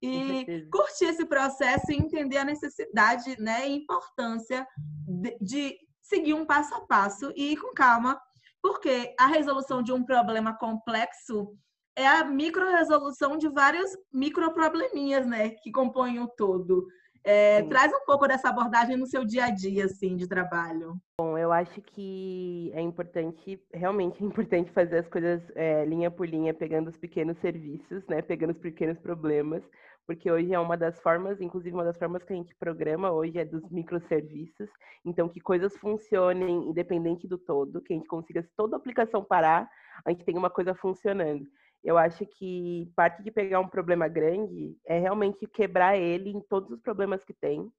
[0.01, 4.67] E curtir esse processo e entender a necessidade né, e importância
[5.07, 8.19] de, de seguir um passo a passo e ir com calma,
[8.61, 11.55] porque a resolução de um problema complexo
[11.95, 16.87] é a micro-resolução de vários microprobleminhas, né, que compõem o todo.
[17.23, 20.95] É, traz um pouco dessa abordagem no seu dia a dia, assim, de trabalho.
[21.19, 26.27] Bom, eu acho que é importante, realmente é importante fazer as coisas é, linha por
[26.27, 29.63] linha, pegando os pequenos serviços, né, pegando os pequenos problemas,
[30.08, 33.38] porque hoje é uma das formas, inclusive uma das formas que a gente programa hoje
[33.38, 34.69] é dos microserviços,
[35.05, 39.23] então que coisas funcionem independente do todo, que a gente consiga, se toda a aplicação
[39.23, 39.69] parar,
[40.05, 41.45] a gente tem uma coisa funcionando.
[41.83, 46.71] Eu acho que parte de pegar um problema grande é realmente quebrar ele em todos
[46.71, 47.71] os problemas que tem.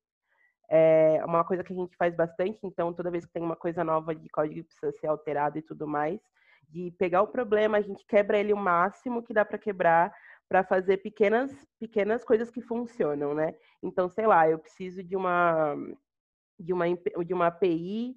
[0.70, 3.82] É uma coisa que a gente faz bastante, então, toda vez que tem uma coisa
[3.82, 6.20] nova de código que precisa ser alterado e tudo mais,
[6.68, 10.14] de pegar o problema, a gente quebra ele o máximo que dá para quebrar
[10.48, 13.54] para fazer pequenas pequenas coisas que funcionam, né?
[13.82, 15.76] Então, sei lá, eu preciso de uma
[16.58, 16.86] de uma
[17.24, 18.16] de uma API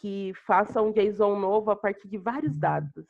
[0.00, 3.06] que faça um JSON novo a partir de vários dados.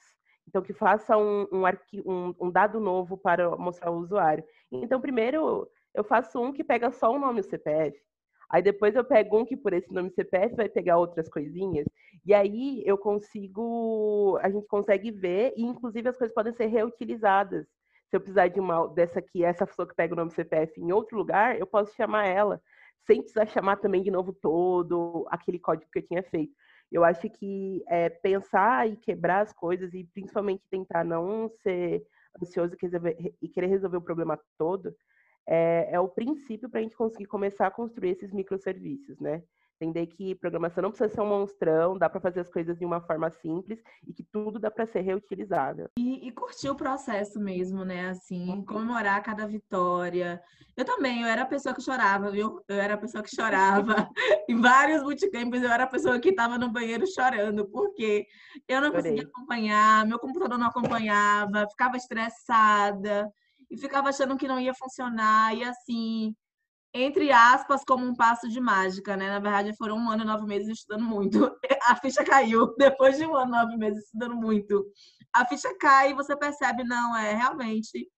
[0.49, 1.63] Então, que faça um, um,
[2.07, 4.43] um, um dado novo para mostrar ao usuário.
[4.73, 7.99] Então, primeiro, eu faço um que pega só o nome e o CPF.
[8.51, 11.87] Aí depois eu pego um que por esse nome CPF vai pegar outras coisinhas.
[12.25, 17.67] E aí eu consigo, a gente consegue ver, e inclusive as coisas podem ser reutilizadas.
[18.09, 20.91] Se eu precisar de uma dessa aqui, essa pessoa que pega o nome CPF em
[20.93, 22.59] outro lugar, eu posso chamar ela,
[23.07, 26.55] sem precisar chamar também de novo todo aquele código que eu tinha feito.
[26.91, 32.03] Eu acho que é, pensar e quebrar as coisas e principalmente tentar não ser
[32.43, 32.77] ansioso
[33.43, 34.95] e querer resolver o problema todo
[35.49, 39.43] é, é o princípio para a gente conseguir começar a construir esses microserviços, né?
[39.81, 43.01] Entender que programação não precisa ser um monstrão, dá para fazer as coisas de uma
[43.01, 45.89] forma simples e que tudo dá para ser reutilizável.
[45.97, 48.09] E, e, curtir o processo mesmo, né?
[48.09, 50.43] Assim, comemorar cada vitória.
[50.77, 52.61] Eu também, eu era a pessoa que chorava, viu?
[52.67, 54.09] Eu era a pessoa que chorava.
[54.49, 58.27] em vários bootcamps, eu era a pessoa que estava no banheiro chorando, porque
[58.67, 63.31] eu não conseguia acompanhar, meu computador não acompanhava, ficava estressada
[63.71, 65.55] e ficava achando que não ia funcionar.
[65.55, 66.35] E assim,
[67.03, 69.29] entre aspas, como um passo de mágica, né?
[69.29, 71.51] Na verdade, foram um ano e nove meses estudando muito.
[71.89, 74.85] A ficha caiu depois de um ano e nove meses estudando muito.
[75.33, 78.09] A ficha cai e você percebe, não, é realmente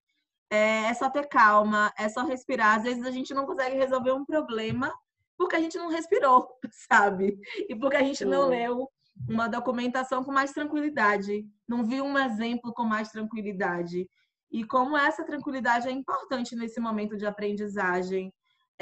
[0.49, 2.77] é, é só ter calma, é só respirar.
[2.77, 4.93] Às vezes a gente não consegue resolver um problema
[5.37, 6.47] porque a gente não respirou,
[6.89, 7.39] sabe?
[7.67, 8.87] E porque a gente não leu
[9.27, 14.07] uma documentação com mais tranquilidade, não vi um exemplo com mais tranquilidade.
[14.51, 18.31] E como essa tranquilidade é importante nesse momento de aprendizagem,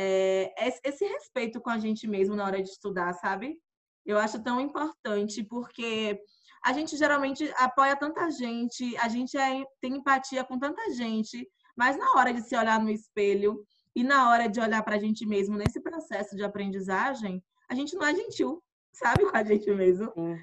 [0.01, 0.53] é,
[0.85, 3.59] esse respeito com a gente mesmo na hora de estudar, sabe?
[4.05, 6.17] Eu acho tão importante, porque
[6.63, 11.97] a gente geralmente apoia tanta gente, a gente é, tem empatia com tanta gente, mas
[11.97, 13.61] na hora de se olhar no espelho
[13.93, 17.93] e na hora de olhar para a gente mesmo nesse processo de aprendizagem, a gente
[17.97, 20.13] não é gentil, sabe, com a gente mesmo.
[20.13, 20.39] Sim.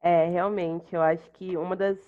[0.00, 1.98] É, realmente, eu acho que uma das,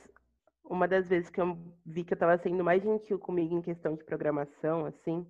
[0.65, 3.97] uma das vezes que eu vi que eu estava sendo mais gentil comigo em questão
[3.97, 5.27] de programação, assim,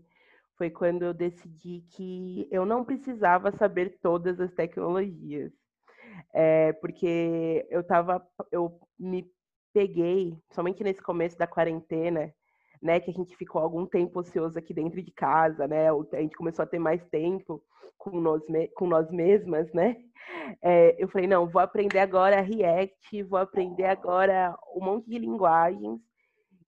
[0.57, 5.53] foi quando eu decidi que eu não precisava saber todas as tecnologias.
[6.33, 9.29] É, porque eu tava, eu me
[9.73, 12.33] peguei, somente nesse começo da quarentena,
[12.81, 16.37] né, que a gente ficou algum tempo ocioso aqui dentro de casa, né, a gente
[16.37, 17.62] começou a ter mais tempo
[17.99, 18.43] com nós,
[18.77, 19.97] com nós mesmas, né,
[20.62, 26.01] é, eu falei, não, vou aprender agora React, vou aprender agora um monte de linguagens,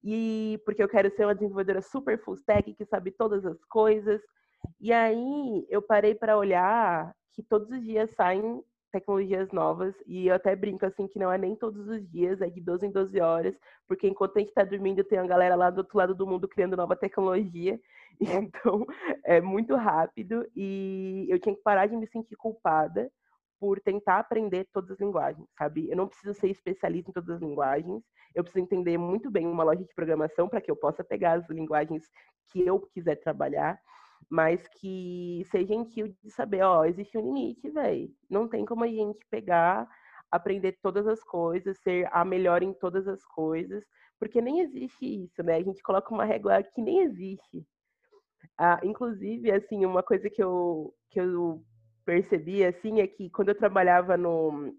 [0.09, 4.23] e porque eu quero ser uma desenvolvedora super full stack que sabe todas as coisas.
[4.81, 10.37] E aí eu parei para olhar que todos os dias saem tecnologias novas e eu
[10.37, 13.21] até brinco assim que não é nem todos os dias, é de 12 em 12
[13.21, 13.55] horas,
[13.89, 16.47] porque enquanto a gente está dormindo tem uma galera lá do outro lado do mundo
[16.47, 17.79] criando nova tecnologia.
[18.19, 18.87] Então,
[19.25, 23.13] é muito rápido e eu tinha que parar de me sentir culpada
[23.59, 25.91] por tentar aprender todas as linguagens, sabe?
[25.91, 28.03] Eu não preciso ser especialista em todas as linguagens,
[28.35, 31.49] eu preciso entender muito bem uma loja de programação para que eu possa pegar as
[31.49, 32.05] linguagens
[32.51, 33.79] que eu quiser trabalhar,
[34.29, 38.11] mas que ser gentil de saber, ó, existe um limite, velho.
[38.29, 39.89] Não tem como a gente pegar,
[40.31, 43.85] aprender todas as coisas, ser a melhor em todas as coisas,
[44.19, 45.57] porque nem existe isso, né?
[45.57, 47.67] A gente coloca uma régua que nem existe.
[48.59, 51.63] Ah, inclusive, assim, uma coisa que eu, que eu
[52.07, 54.73] percebi, assim, é que quando eu trabalhava no,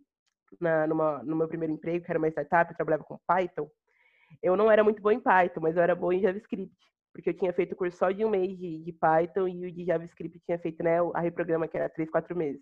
[0.60, 3.70] na, numa, no meu primeiro emprego, que era uma startup, eu trabalhava com Python,
[4.42, 6.74] eu não era muito boa em Python, mas eu era boa em JavaScript,
[7.14, 9.72] porque eu tinha feito o curso só de um mês de, de Python e o
[9.72, 12.62] de JavaScript tinha feito né, a reprograma, que era três, quatro meses.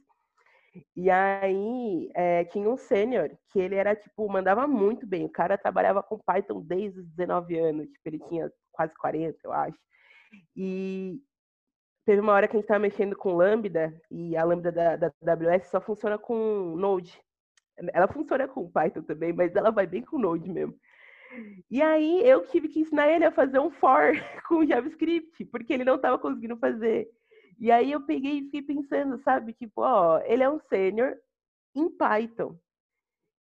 [0.96, 5.26] E aí é, tinha um sênior que ele era, tipo, mandava muito bem.
[5.26, 9.54] O cara trabalhava com Python desde os 19 anos, tipo, ele tinha quase 40, eu
[9.54, 9.78] acho.
[10.56, 11.22] E
[12.06, 15.12] teve uma hora que a gente estava mexendo com Lambda, e a Lambda da, da
[15.26, 17.20] AWS só funciona com Node.
[17.94, 20.76] Ela funciona com Python também, mas ela vai bem com Node mesmo.
[21.70, 24.14] E aí eu tive que ensinar ele a fazer um for
[24.48, 27.10] com JavaScript, porque ele não estava conseguindo fazer.
[27.60, 31.16] E aí eu peguei e fiquei pensando, sabe, tipo, ó, ele é um sênior
[31.74, 32.58] em Python.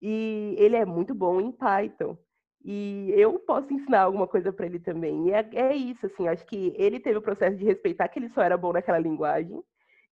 [0.01, 2.17] E ele é muito bom em Python.
[2.65, 5.29] E eu posso ensinar alguma coisa para ele também.
[5.29, 8.31] E é, é, isso, assim, acho que ele teve o processo de respeitar que ele
[8.31, 9.63] só era bom naquela linguagem.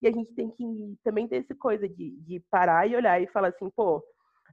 [0.02, 3.26] E a gente tem que também ter essa coisa de, de parar e olhar e
[3.26, 4.04] falar assim, pô,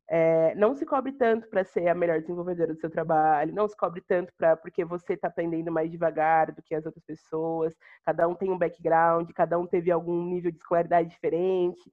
[0.10, 3.76] é, não se cobre tanto para ser a melhor desenvolvedora do seu trabalho, não se
[3.76, 7.76] cobre tanto para porque você está aprendendo mais devagar do que as outras pessoas.
[8.06, 11.92] Cada um tem um background, cada um teve algum nível de escolaridade diferente.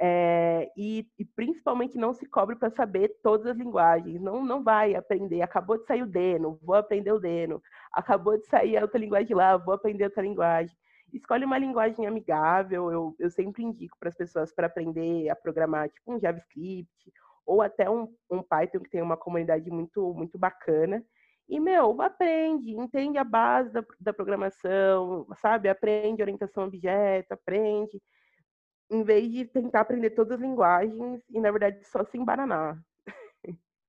[0.00, 4.20] É, e, e, principalmente não se cobre para saber todas as linguagens.
[4.20, 5.42] Não, não vai aprender.
[5.42, 7.60] Acabou de sair o Deno, vou aprender o Deno.
[7.92, 10.76] Acabou de sair a outra linguagem lá, vou aprender outra linguagem.
[11.12, 12.92] Escolhe uma linguagem amigável.
[12.92, 17.12] Eu, eu sempre indico para as pessoas para aprender a programar, tipo um JavaScript
[17.44, 21.02] ou até um, um Python que tem uma comunidade muito, muito bacana.
[21.48, 25.68] E, meu, aprende, entende a base da, da programação, sabe?
[25.68, 28.02] Aprende orientação a objeto, aprende,
[28.90, 32.82] em vez de tentar aprender todas as linguagens e, na verdade, só se embananar.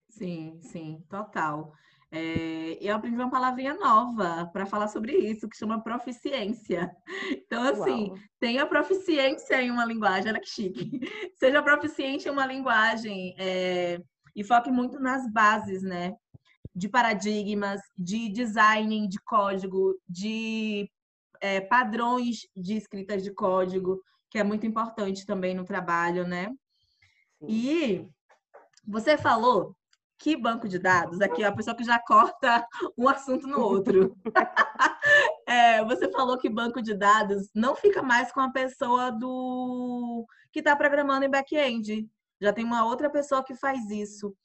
[0.10, 1.74] Sim, sim, total.
[2.12, 6.92] É, eu aprendi uma palavrinha nova para falar sobre isso, que chama proficiência.
[7.30, 8.18] Então, assim, Uau.
[8.40, 11.00] tenha proficiência em uma linguagem, olha que chique.
[11.38, 14.02] Seja proficiente em uma linguagem é,
[14.36, 16.16] e foque muito nas bases, né?
[16.76, 20.90] De paradigmas, de design de código, de
[21.40, 26.54] é, padrões de escritas de código, que é muito importante também no trabalho, né?
[27.48, 28.06] E
[28.86, 29.76] você falou
[30.20, 31.22] que banco de dados?
[31.22, 32.68] Aqui, a pessoa que já corta
[32.98, 34.16] um assunto no outro.
[35.48, 40.60] é, você falou que banco de dados não fica mais com a pessoa do que
[40.60, 42.08] está programando em back-end.
[42.42, 44.36] Já tem uma outra pessoa que faz isso.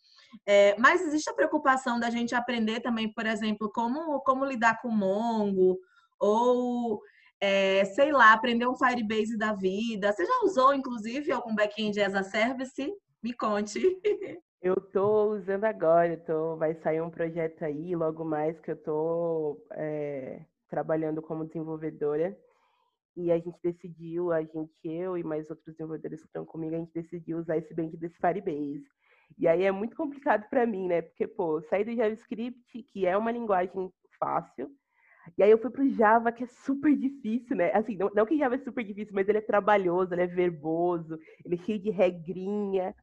[0.46, 4.90] É, mas existe a preocupação da gente aprender também, por exemplo, como, como lidar com
[4.90, 5.78] Mongo,
[6.20, 7.00] ou,
[7.44, 10.10] é, sei lá, aprender um Firebase da vida.
[10.10, 12.90] Você já usou, inclusive, algum back-end as a service?
[13.22, 13.78] Me conte.
[14.62, 19.62] Eu tô usando agora, tô, vai sair um projeto aí logo mais que eu tô
[19.72, 20.40] é,
[20.70, 22.34] trabalhando como desenvolvedora.
[23.14, 26.78] e a gente decidiu, a gente, eu e mais outros desenvolvedores que estão comigo, a
[26.78, 28.86] gente decidiu usar esse bank desse Firebase.
[29.36, 31.02] E aí é muito complicado para mim, né?
[31.02, 34.70] Porque, pô, sair do JavaScript, que é uma linguagem fácil,
[35.36, 37.72] e aí eu fui pro Java, que é super difícil, né?
[37.72, 41.18] Assim, não, não que Java é super difícil, mas ele é trabalhoso, ele é verboso,
[41.44, 42.94] ele é cheio de regrinha.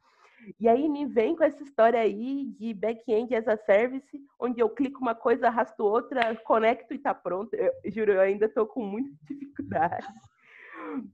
[0.59, 4.69] E aí me vem com essa história aí de back-end as a service, onde eu
[4.69, 7.53] clico uma coisa, arrasto outra, conecto e tá pronto.
[7.53, 10.07] Eu, juro, eu ainda tô com muita dificuldade.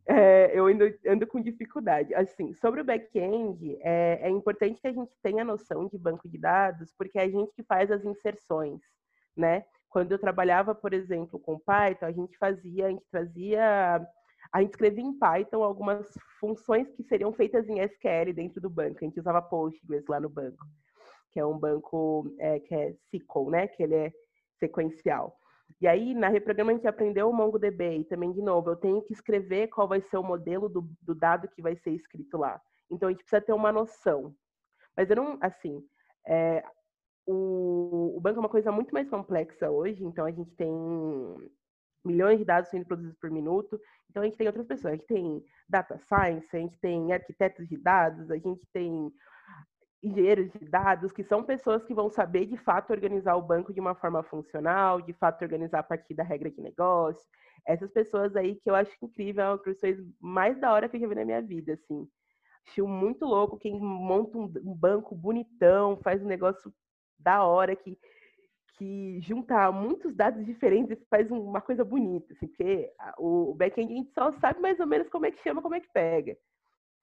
[0.05, 2.13] É, eu ainda ando com dificuldade.
[2.15, 6.37] Assim, sobre o back-end, é, é importante que a gente tenha noção de banco de
[6.37, 8.81] dados, porque é a gente que faz as inserções,
[9.35, 9.65] né?
[9.89, 14.07] Quando eu trabalhava, por exemplo, com Python, a gente fazia, a gente trazia
[14.51, 16.07] a gente escrevia em Python algumas
[16.39, 18.97] funções que seriam feitas em SQL dentro do banco.
[19.01, 20.65] A gente usava Postgres lá no banco,
[21.31, 23.67] que é um banco é, que é SQL, né?
[23.67, 24.13] Que ele é
[24.59, 25.37] sequencial.
[25.81, 27.99] E aí, na reprograma, a gente aprendeu o MongoDB.
[27.99, 31.13] E também, de novo, eu tenho que escrever qual vai ser o modelo do, do
[31.13, 32.59] dado que vai ser escrito lá.
[32.89, 34.33] Então, a gente precisa ter uma noção.
[34.95, 35.83] Mas eu não, assim,
[36.25, 36.63] é,
[37.27, 40.03] o, o banco é uma coisa muito mais complexa hoje.
[40.03, 40.71] Então, a gente tem
[42.03, 43.79] milhões de dados sendo produzidos por minuto.
[44.09, 44.93] Então, a gente tem outras pessoas.
[44.93, 49.11] A gente tem data science, a gente tem arquitetos de dados, a gente tem
[50.01, 53.79] engenheiros de dados, que são pessoas que vão saber, de fato, organizar o banco de
[53.79, 57.25] uma forma funcional, de fato, organizar a partir da regra de negócio.
[57.65, 61.01] Essas pessoas aí que eu acho incrível, é uma pessoas mais da hora que eu
[61.01, 62.07] já vi na minha vida, assim.
[62.67, 66.73] Acho muito louco quem monta um banco bonitão, faz um negócio
[67.19, 67.97] da hora, que
[68.77, 73.95] que junta muitos dados diferentes e faz uma coisa bonita, assim, porque o back-end a
[73.95, 76.37] gente só sabe mais ou menos como é que chama, como é que pega,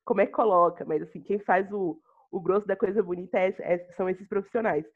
[0.05, 2.01] como é que coloca, mas assim, quem faz o,
[2.31, 4.87] o grosso da coisa bonita é, é, são esses profissionais.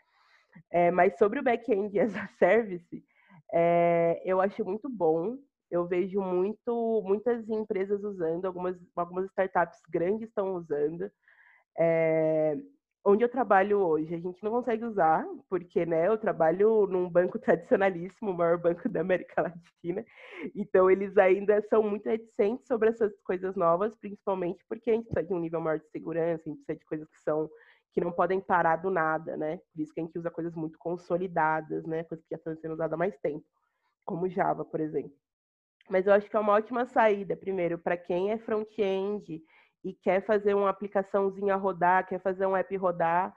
[0.71, 3.05] É, mas sobre o back-end as a service,
[3.53, 5.37] é, eu acho muito bom.
[5.71, 11.11] Eu vejo muito, muitas empresas usando, algumas, algumas startups grandes estão usando.
[13.05, 17.39] Onde eu trabalho hoje, a gente não consegue usar, porque né, eu trabalho num banco
[17.41, 20.05] tradicionalíssimo, o maior banco da América Latina,
[20.55, 25.29] então eles ainda são muito reticentes sobre essas coisas novas, principalmente porque a gente precisa
[25.29, 27.49] de um nível maior de segurança, a gente precisa de coisas que são
[27.93, 29.59] que não podem parar do nada, né?
[29.73, 32.05] Por isso que a gente usa coisas muito consolidadas, né?
[32.05, 33.45] Coisas que já estão sendo usadas há mais tempo,
[34.05, 35.17] como Java, por exemplo.
[35.89, 39.43] Mas eu acho que é uma ótima saída, primeiro, para quem é front-end
[39.85, 43.35] e quer fazer uma aplicaçãozinha rodar, quer fazer um app rodar,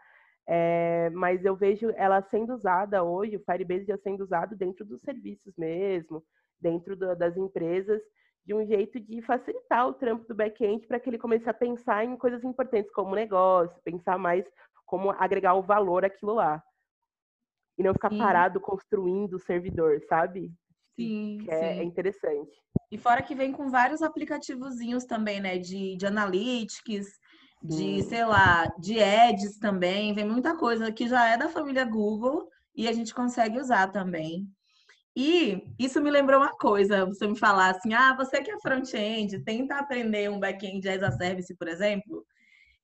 [0.47, 5.01] é, mas eu vejo ela sendo usada hoje, o Firebase já sendo usado dentro dos
[5.01, 6.23] serviços mesmo,
[6.59, 8.01] dentro do, das empresas,
[8.43, 12.03] de um jeito de facilitar o trampo do back-end para que ele comece a pensar
[12.03, 14.45] em coisas importantes como negócio, pensar mais
[14.85, 16.61] como agregar o valor àquilo lá.
[17.77, 18.17] E não ficar Sim.
[18.17, 20.51] parado construindo o servidor, sabe?
[20.95, 22.51] Sim, que é, é, interessante.
[22.91, 25.57] E fora que vem com vários aplicativozinhos também, né?
[25.57, 27.07] De, de analytics,
[27.63, 30.13] de, sei lá, de ads também.
[30.13, 34.47] Vem muita coisa que já é da família Google e a gente consegue usar também.
[35.15, 39.43] E isso me lembrou uma coisa, você me falar assim, ah, você que é front-end,
[39.43, 42.25] tenta aprender um back-end as a service, por exemplo,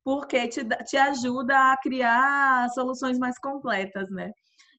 [0.03, 4.31] porque te, te ajuda a criar soluções mais completas, né?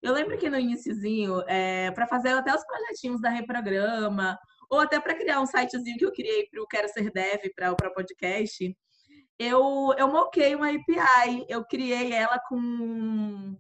[0.03, 4.39] Eu lembro que no iníciozinho, é, para fazer até os projetinhos da Reprograma,
[4.71, 7.73] ou até para criar um sitezinho que eu criei para o Quero Ser Dev, para
[7.73, 8.77] o podcast,
[9.39, 11.47] eu, eu moquei uma API.
[11.49, 13.57] Eu criei ela com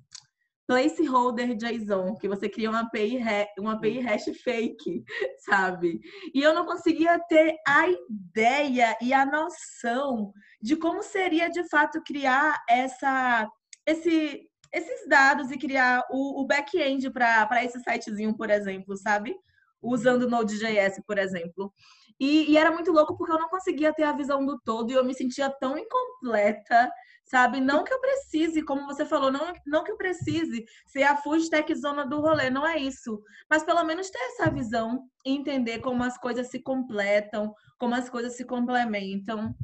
[0.66, 3.18] placeholder JSON, que você cria uma API,
[3.58, 5.02] uma API hash fake,
[5.48, 5.98] sabe?
[6.34, 10.30] E eu não conseguia ter a ideia e a noção
[10.60, 13.48] de como seria de fato criar essa
[13.86, 19.36] esse esses dados e criar o, o back-end para esse sitezinho, por exemplo, sabe?
[19.80, 21.72] Usando o Node.js, por exemplo.
[22.20, 24.94] E, e, era muito louco porque eu não conseguia ter a visão do todo e
[24.94, 26.90] eu me sentia tão incompleta,
[27.24, 27.60] sabe?
[27.60, 31.36] Não que eu precise, como você falou, não, não que eu precise ser a full
[31.36, 33.22] stack zona do rolê, não é isso.
[33.48, 38.10] Mas pelo menos ter essa visão e entender como as coisas se completam, como as
[38.10, 39.54] coisas se complementam.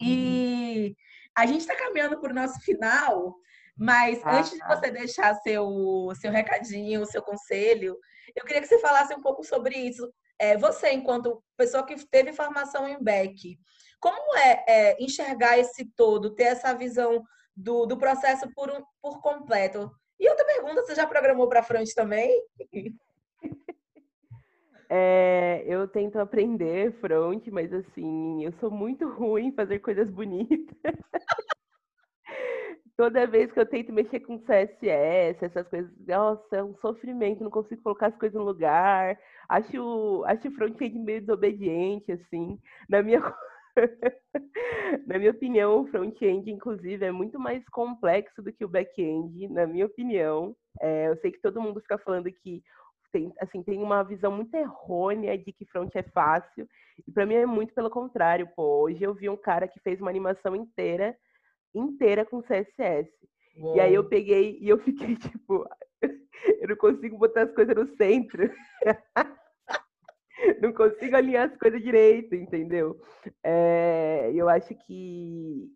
[0.00, 0.94] E uhum.
[1.36, 3.36] a gente está caminhando para o nosso final,
[3.76, 4.74] mas ah, antes de tá.
[4.74, 7.96] você deixar seu, seu recadinho, seu conselho,
[8.34, 10.12] eu queria que você falasse um pouco sobre isso.
[10.38, 13.58] É, você, enquanto pessoa que teve formação em back,
[14.00, 17.22] como é, é enxergar esse todo, ter essa visão
[17.56, 19.90] do, do processo por, um, por completo?
[20.18, 22.42] E outra pergunta, você já programou para front também?
[24.96, 30.76] É, eu tento aprender front, mas assim, eu sou muito ruim em fazer coisas bonitas.
[32.96, 37.50] toda vez que eu tento mexer com CSS, essas coisas, nossa, é um sofrimento, não
[37.50, 39.18] consigo colocar as coisas no lugar.
[39.48, 42.58] Acho, acho front-end meio desobediente, assim.
[42.88, 43.20] Na minha,
[45.06, 49.66] na minha opinião, o front-end, inclusive, é muito mais complexo do que o back-end, na
[49.66, 50.54] minha opinião.
[50.80, 52.62] É, eu sei que todo mundo fica falando que
[53.12, 56.68] tem, assim, tem uma visão muito errônea de que front é fácil.
[57.06, 58.82] E para mim é muito pelo contrário, pô.
[58.84, 61.16] Hoje eu vi um cara que fez uma animação inteira,
[61.74, 63.10] inteira com CSS.
[63.56, 63.76] Uou.
[63.76, 65.68] E aí eu peguei e eu fiquei tipo,
[66.02, 68.50] eu não consigo botar as coisas no centro.
[70.60, 73.00] não consigo alinhar as coisas direito, entendeu?
[73.42, 75.70] É, eu acho que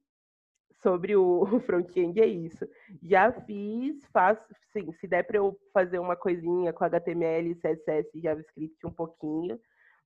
[0.82, 2.66] sobre o, front-end é isso.
[3.02, 4.42] Já fiz, faço,
[4.72, 9.58] sim, se der para eu fazer uma coisinha com HTML, CSS e JavaScript um pouquinho,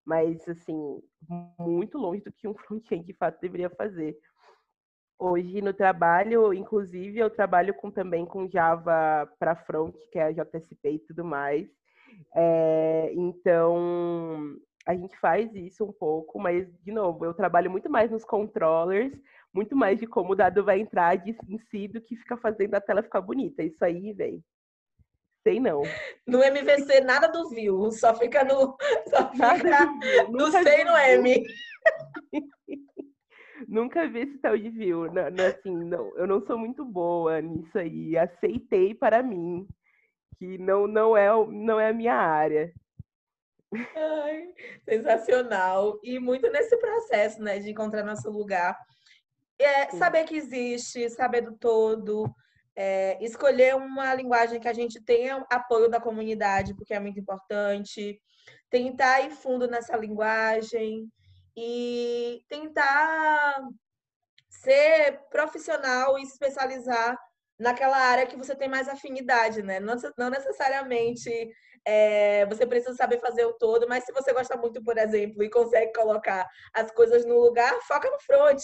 [0.05, 1.01] mas assim,
[1.59, 4.17] muito longe do que um front-end de fato deveria fazer.
[5.25, 10.33] Hoje no trabalho, inclusive, eu trabalho com, também com Java para front, que é a
[10.33, 11.69] JSP e tudo mais.
[12.35, 18.11] É, então, a gente faz isso um pouco, mas, de novo, eu trabalho muito mais
[18.11, 19.13] nos controllers,
[19.55, 22.75] muito mais de como o dado vai entrar de, em si do que ficar fazendo
[22.75, 23.63] a tela ficar bonita.
[23.63, 24.43] Isso aí, velho.
[25.45, 25.83] Sei não.
[26.27, 28.77] No MVC, nada do view, só fica no.
[29.09, 29.87] Só fica
[30.31, 31.45] no sei no M.
[33.69, 35.13] Nunca vi esse tal de view.
[35.13, 38.17] Não, não, assim, não, eu não sou muito boa nisso aí.
[38.17, 39.67] Aceitei para mim
[40.39, 42.73] que não, não, é, não é a minha área.
[43.73, 44.53] Ai,
[44.89, 45.99] sensacional.
[46.03, 48.77] E muito nesse processo, né, de encontrar nosso lugar.
[49.59, 52.29] É, saber que existe, saber do todo,
[52.75, 58.21] é, escolher uma linguagem que a gente tenha apoio da comunidade, porque é muito importante,
[58.69, 61.09] tentar ir fundo nessa linguagem
[61.57, 63.61] e tentar
[64.49, 67.19] ser profissional e especializar
[67.59, 69.79] naquela área que você tem mais afinidade, né?
[69.81, 71.31] Não, necessariamente
[71.85, 75.51] é, você precisa saber fazer o todo, mas se você gosta muito, por exemplo, e
[75.51, 78.63] consegue colocar as coisas no lugar, foca no front.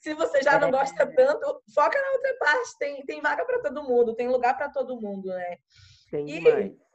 [0.00, 1.06] Se você já não gosta é.
[1.06, 2.78] tanto, foca na outra parte.
[2.78, 5.56] Tem, tem vaga para todo mundo, tem lugar para todo mundo, né?
[6.10, 6.85] Tem e demais.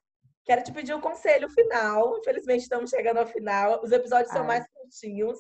[0.46, 2.18] Quero te pedir um conselho final.
[2.20, 3.82] Infelizmente, estamos chegando ao final.
[3.84, 4.38] Os episódios Ai.
[4.38, 5.38] são mais curtinhos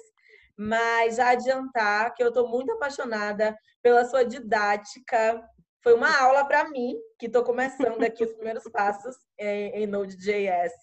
[0.57, 5.43] mas já adiantar que eu estou muito apaixonada pela sua didática,
[5.81, 10.73] foi uma aula para mim, que estou começando aqui os primeiros passos em, em Node.js,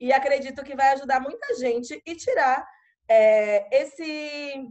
[0.00, 2.64] e acredito que vai ajudar muita gente e tirar
[3.08, 4.68] é, esse,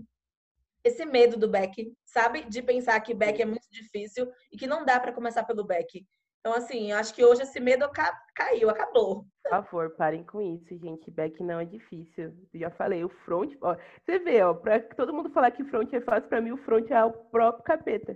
[0.83, 2.45] esse medo do back, sabe?
[2.45, 6.05] De pensar que back é muito difícil e que não dá para começar pelo back.
[6.45, 9.25] Então, assim, acho que hoje esse medo ca caiu, acabou.
[9.41, 11.09] Por favor, parem com isso, gente.
[11.09, 12.37] Back não é difícil.
[12.53, 13.51] Eu já falei, o front.
[13.61, 13.75] Ó,
[14.05, 16.87] você vê, ó, para todo mundo falar que front é fácil, para mim o front
[16.91, 18.15] é o próprio capeta.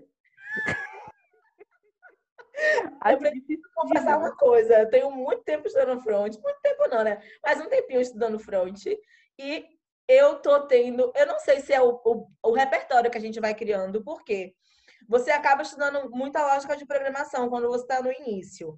[3.10, 4.82] Eu preciso confessar uma coisa.
[4.82, 7.24] Eu tenho muito tempo estudando front, muito tempo não, né?
[7.42, 8.86] Mas um tempinho estudando front.
[9.40, 9.66] E
[10.10, 13.40] eu tô tendo, eu não sei se é o, o, o repertório que a gente
[13.40, 14.54] vai criando, porque
[15.08, 18.78] você acaba estudando muita lógica de programação quando você está no início.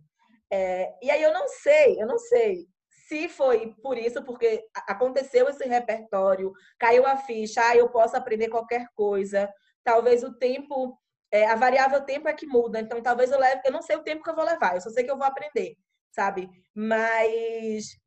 [0.52, 2.68] É, e aí eu não sei, eu não sei
[3.08, 8.50] se foi por isso, porque aconteceu esse repertório, caiu a ficha, ah, eu posso aprender
[8.50, 9.52] qualquer coisa.
[9.84, 10.98] Talvez o tempo
[11.32, 14.04] é, a variável tempo é que muda, então talvez eu leve, eu não sei o
[14.04, 15.76] tempo que eu vou levar, eu só sei que eu vou aprender,
[16.12, 16.50] sabe?
[16.76, 17.98] Mas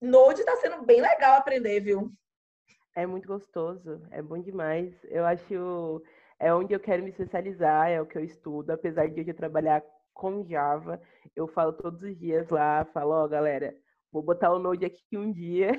[0.00, 2.12] Node está sendo bem legal aprender, viu?
[2.94, 4.92] É muito gostoso, é bom demais.
[5.04, 6.02] Eu acho
[6.38, 9.82] é onde eu quero me especializar, é o que eu estudo, apesar de eu trabalhar
[10.12, 11.00] com Java,
[11.34, 13.74] eu falo todos os dias lá, falo, ó, oh, galera,
[14.12, 15.72] vou botar o Node aqui um dia.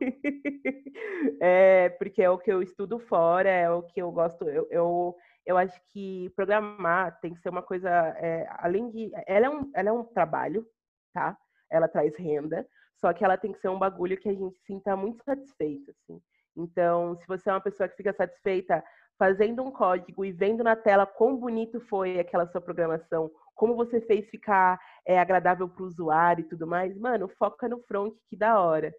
[1.40, 5.16] é, porque é o que eu estudo fora, é o que eu gosto, eu, eu
[5.44, 9.10] eu acho que programar tem que ser uma coisa, é, além de.
[9.26, 10.66] Ela é, um, ela é um trabalho,
[11.12, 11.36] tá?
[11.70, 14.96] Ela traz renda, só que ela tem que ser um bagulho que a gente sinta
[14.96, 16.20] muito satisfeito, assim.
[16.56, 18.84] Então, se você é uma pessoa que fica satisfeita
[19.22, 24.00] fazendo um código e vendo na tela quão bonito foi aquela sua programação, como você
[24.00, 28.34] fez ficar é, agradável para o usuário e tudo mais, mano, foca no front, que
[28.36, 28.92] da hora.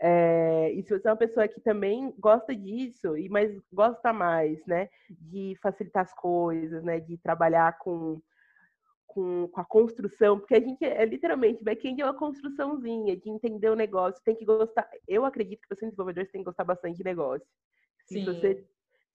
[0.00, 4.64] É, e se você é uma pessoa que também gosta disso, e mas gosta mais,
[4.64, 8.22] né, de facilitar as coisas, né, de trabalhar com,
[9.08, 13.70] com, com a construção, porque a gente é literalmente, back-end é uma construçãozinha, de entender
[13.70, 14.88] o negócio, tem que gostar.
[15.08, 17.44] Eu acredito que você, desenvolvedor, você tem que gostar bastante de negócio.
[18.06, 18.24] Se Sim.
[18.24, 18.64] você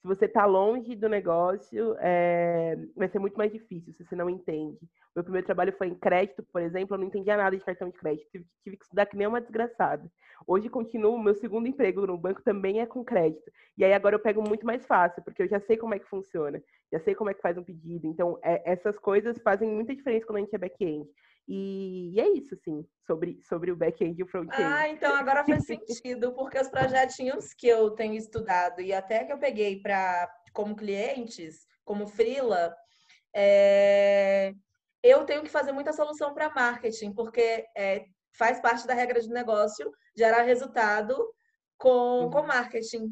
[0.02, 4.30] Se você está longe do negócio, é, vai ser muito mais difícil se você não
[4.30, 4.80] entende.
[5.14, 7.98] Meu primeiro trabalho foi em crédito, por exemplo, eu não entendia nada de cartão de
[7.98, 10.10] crédito, tive, tive que estudar que nem uma desgraçada.
[10.48, 13.52] Hoje continuo, meu segundo emprego no banco também é com crédito.
[13.78, 16.08] E aí agora eu pego muito mais fácil, porque eu já sei como é que
[16.08, 18.08] funciona, já sei como é que faz um pedido.
[18.08, 21.10] Então, é, essas coisas fazem muita diferença quando a gente é back-end.
[21.52, 24.62] E, e, é isso, assim, sobre, sobre o back-end e o front-end.
[24.62, 29.34] Ah, então agora faz sentido, porque os projetinhos que eu tenho estudado e até que
[29.34, 32.76] eu peguei para como clientes, como freela,
[33.36, 34.54] é,
[35.02, 38.06] eu tenho que fazer muita solução para marketing, porque é,
[38.38, 41.18] faz parte da regra de negócio gerar resultado
[41.80, 42.30] com, uhum.
[42.30, 43.12] com marketing.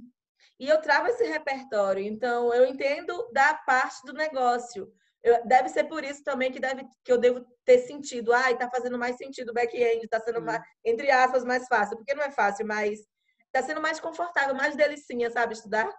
[0.60, 4.88] E eu trago esse repertório, então eu entendo da parte do negócio.
[5.28, 8.32] Eu, deve ser por isso também que, deve, que eu devo ter sentido.
[8.32, 11.98] Ai, ah, tá fazendo mais sentido o back-end, está sendo, mais, entre aspas, mais fácil.
[11.98, 13.00] Porque não é fácil, mas
[13.48, 15.94] está sendo mais confortável, mais delicinha, sabe, estudar?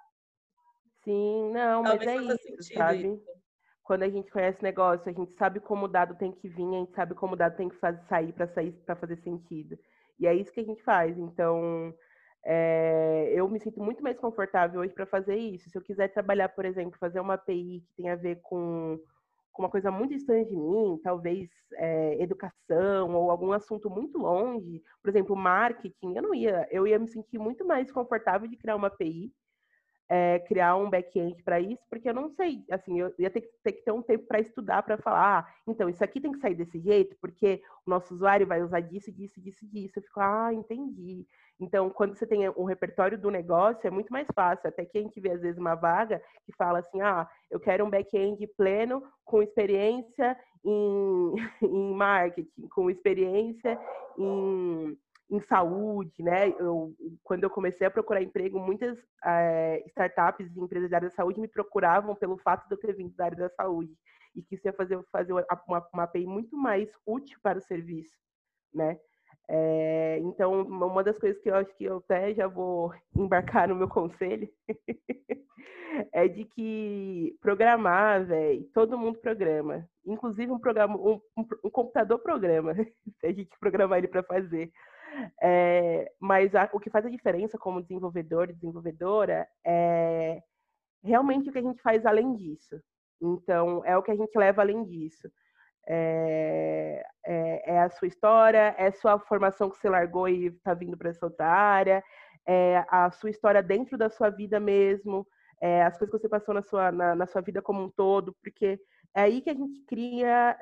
[1.05, 3.12] Sim, não, Talvez mas é isso, sabe?
[3.12, 3.39] Isso.
[3.83, 6.79] Quando a gente conhece negócio, a gente sabe como o dado tem que vir, a
[6.79, 9.79] gente sabe como o dado tem que fazer, sair para sair para fazer sentido.
[10.18, 11.16] E é isso que a gente faz.
[11.18, 11.95] Então,
[12.45, 15.68] é, eu me sinto muito mais confortável hoje para fazer isso.
[15.68, 18.99] Se eu quiser trabalhar, por exemplo, fazer uma API que tem a ver com,
[19.59, 24.81] com uma coisa muito distante de mim, talvez é, educação ou algum assunto muito longe,
[25.03, 28.77] por exemplo, marketing, eu não ia, eu ia me sentir muito mais confortável de criar
[28.77, 29.33] uma API
[30.09, 33.49] é, criar um back-end para isso, porque eu não sei, assim, eu ia ter que,
[33.63, 36.41] ter, que ter um tempo para estudar, para falar, ah, então, isso aqui tem que
[36.41, 39.99] sair desse jeito, porque o nosso usuário vai usar disso, disso, disso, disso.
[39.99, 41.27] Eu fico, ah, entendi.
[41.61, 44.69] Então, quando você tem um repertório do negócio, é muito mais fácil.
[44.69, 47.85] Até que a gente vê, às vezes, uma vaga que fala assim, ah, eu quero
[47.85, 53.79] um back-end pleno com experiência em, em marketing, com experiência
[54.17, 54.97] em
[55.31, 56.49] em saúde, né?
[56.59, 61.14] Eu, quando eu comecei a procurar emprego, muitas é, startups e empresas da área da
[61.14, 63.93] saúde me procuravam pelo fato de eu ter vindo da área da saúde
[64.35, 65.45] e que isso ia fazer, fazer uma,
[65.93, 68.16] uma API muito mais útil para o serviço,
[68.72, 68.99] né?
[69.51, 73.74] É, então, uma das coisas que eu acho que eu até já vou embarcar no
[73.74, 74.49] meu conselho
[76.12, 79.89] é de que programar, velho, todo mundo programa.
[80.07, 82.74] Inclusive um programa, um, um, um computador programa,
[83.20, 84.70] se a gente programar ele para fazer.
[85.41, 90.43] É, mas a, o que faz a diferença como desenvolvedor e desenvolvedora é
[91.03, 92.81] realmente o que a gente faz além disso.
[93.21, 95.31] Então, é o que a gente leva além disso.
[95.87, 100.75] É, é, é a sua história, é a sua formação que você largou e está
[100.75, 102.05] vindo para essa outra área,
[102.47, 105.27] é a sua história dentro da sua vida mesmo,
[105.61, 108.35] é as coisas que você passou na sua, na, na, sua vida como um todo,
[108.43, 108.79] porque
[109.14, 110.59] é aí que a gente cria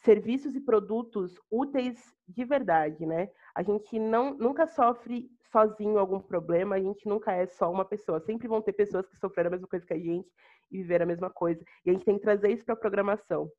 [0.00, 3.28] serviços e produtos úteis de verdade, né?
[3.54, 8.20] A gente não, nunca sofre sozinho algum problema, a gente nunca é só uma pessoa.
[8.20, 10.28] Sempre vão ter pessoas que sofreram a mesma coisa que a gente
[10.70, 11.62] e viveram a mesma coisa.
[11.84, 13.50] E a gente tem que trazer isso para a programação.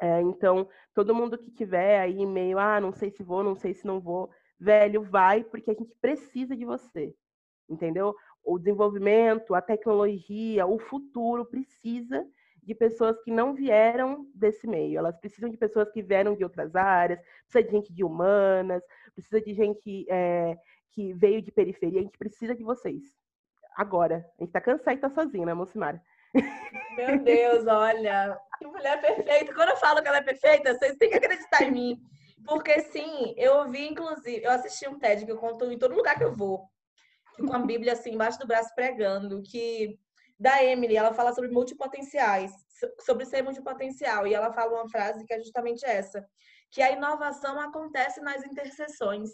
[0.00, 3.74] É, então, todo mundo que tiver aí meio, ah, não sei se vou, não sei
[3.74, 7.14] se não vou, velho, vai, porque a gente precisa de você.
[7.68, 8.16] Entendeu?
[8.42, 12.26] O desenvolvimento, a tecnologia, o futuro precisa
[12.70, 15.00] de pessoas que não vieram desse meio.
[15.00, 18.80] Elas precisam de pessoas que vieram de outras áreas, precisa de gente de humanas,
[19.12, 20.56] precisa de gente é,
[20.92, 21.98] que veio de periferia.
[21.98, 23.02] A gente precisa de vocês.
[23.76, 24.24] Agora.
[24.38, 26.00] A gente tá cansado estar tá sozinho, né, Mocimara?
[26.96, 29.52] Meu Deus, olha, que mulher perfeita.
[29.52, 32.00] Quando eu falo que ela é perfeita, vocês têm que acreditar em mim.
[32.44, 36.16] Porque sim, eu ouvi, inclusive, eu assisti um TED que eu conto em todo lugar
[36.16, 36.68] que eu vou,
[37.36, 39.98] com a Bíblia assim embaixo do braço pregando, que
[40.40, 42.50] da Emily, ela fala sobre multipotenciais,
[43.00, 46.26] sobre ser multipotencial, e ela fala uma frase que é justamente essa,
[46.70, 49.28] que a inovação acontece nas interseções.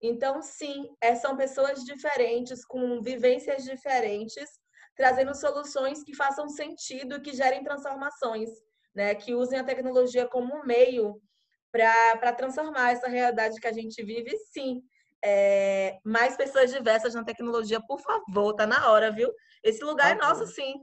[0.00, 4.48] Então, sim, é, são pessoas diferentes, com vivências diferentes,
[4.96, 8.48] trazendo soluções que façam sentido, que gerem transformações,
[8.94, 9.14] né?
[9.14, 11.20] que usem a tecnologia como um meio
[11.70, 14.82] para transformar essa realidade que a gente vive, sim.
[15.22, 19.30] É, mais pessoas diversas na tecnologia, por favor, tá na hora, viu?
[19.62, 20.82] Esse lugar é nosso, sim.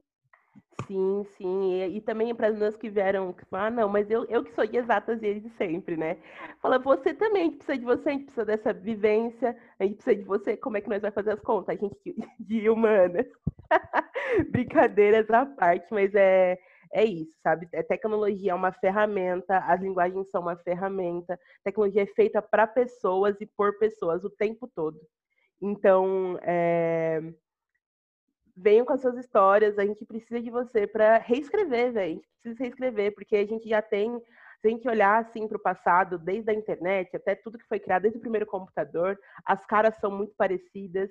[0.86, 1.74] Sim, sim.
[1.74, 4.44] E, e também para as pessoas que vieram, que falam, ah, não, mas eu, eu
[4.44, 6.18] que sou de exatas desde sempre, né?
[6.62, 9.96] Fala, você também, a gente precisa de você, a gente precisa dessa vivência, a gente
[9.96, 11.76] precisa de você, como é que nós vamos fazer as contas?
[11.76, 11.98] A gente
[12.40, 13.26] de humanas.
[14.52, 16.58] Brincadeiras à parte, mas é,
[16.92, 17.68] é isso, sabe?
[17.72, 23.40] É tecnologia é uma ferramenta, as linguagens são uma ferramenta, tecnologia é feita para pessoas
[23.42, 25.00] e por pessoas o tempo todo.
[25.62, 27.22] Então, é
[28.58, 32.12] venham com as suas histórias, a gente precisa de você para reescrever, velho.
[32.12, 34.20] A gente precisa reescrever, porque a gente já tem,
[34.64, 38.02] a gente olhar assim para o passado, desde a internet até tudo que foi criado,
[38.02, 41.10] desde o primeiro computador, as caras são muito parecidas,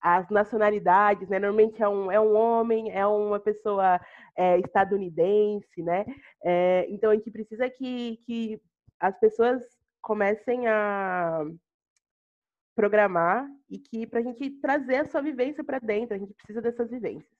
[0.00, 1.38] as nacionalidades, né?
[1.38, 4.00] Normalmente é um, é um homem, é uma pessoa
[4.36, 6.04] é, estadunidense, né?
[6.44, 8.60] É, então a gente precisa que, que
[9.00, 9.62] as pessoas
[10.00, 11.44] comecem a
[12.74, 16.62] programar e que para a gente trazer a sua vivência para dentro, a gente precisa
[16.62, 17.36] dessas vivências.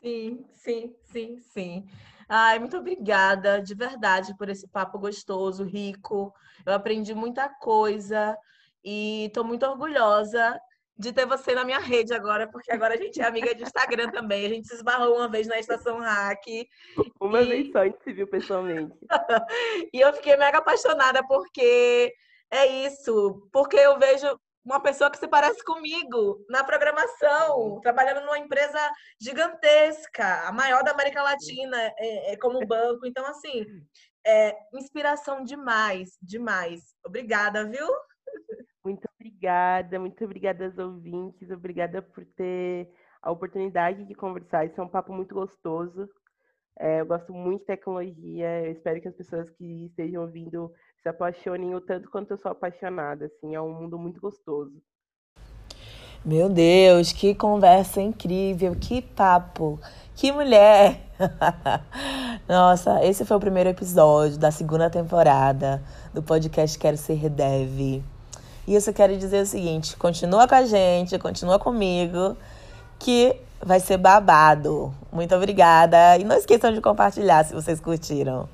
[0.00, 1.86] Sim, sim, sim, sim.
[2.26, 6.32] Ai, muito obrigada, de verdade, por esse papo gostoso, rico.
[6.64, 8.38] Eu aprendi muita coisa
[8.82, 10.58] e estou muito orgulhosa
[11.00, 14.10] de ter você na minha rede agora, porque agora a gente é amiga de Instagram
[14.10, 14.44] também.
[14.44, 16.44] A gente se esbarrou uma vez na Estação Hack.
[17.18, 17.46] Uma e...
[17.46, 18.94] vez só a gente se viu pessoalmente.
[19.94, 22.12] e eu fiquei mega apaixonada porque
[22.50, 28.38] é isso, porque eu vejo uma pessoa que se parece comigo na programação, trabalhando numa
[28.38, 28.78] empresa
[29.18, 33.06] gigantesca, a maior da América Latina, é, é como banco.
[33.06, 33.64] Então, assim,
[34.26, 36.94] é inspiração demais, demais.
[37.02, 37.88] Obrigada, viu?
[38.84, 39.29] Muito obrigada,
[39.98, 42.90] muito obrigada aos ouvintes, obrigada por ter
[43.22, 44.64] a oportunidade de conversar.
[44.64, 46.08] Isso é um papo muito gostoso.
[46.78, 50.72] É, eu gosto muito de tecnologia, eu espero que as pessoas que estejam ouvindo
[51.02, 53.26] se apaixonem o tanto quanto eu sou apaixonada.
[53.26, 54.80] Assim, é um mundo muito gostoso.
[56.24, 59.80] Meu Deus, que conversa incrível, que papo,
[60.14, 61.00] que mulher!
[62.46, 65.82] Nossa, esse foi o primeiro episódio da segunda temporada
[66.12, 68.02] do podcast Quero Ser Dev.
[68.70, 72.36] Isso quero dizer o seguinte: continua com a gente, continua comigo,
[73.00, 74.94] que vai ser babado.
[75.12, 76.16] Muito obrigada.
[76.16, 78.48] E não esqueçam de compartilhar se vocês curtiram.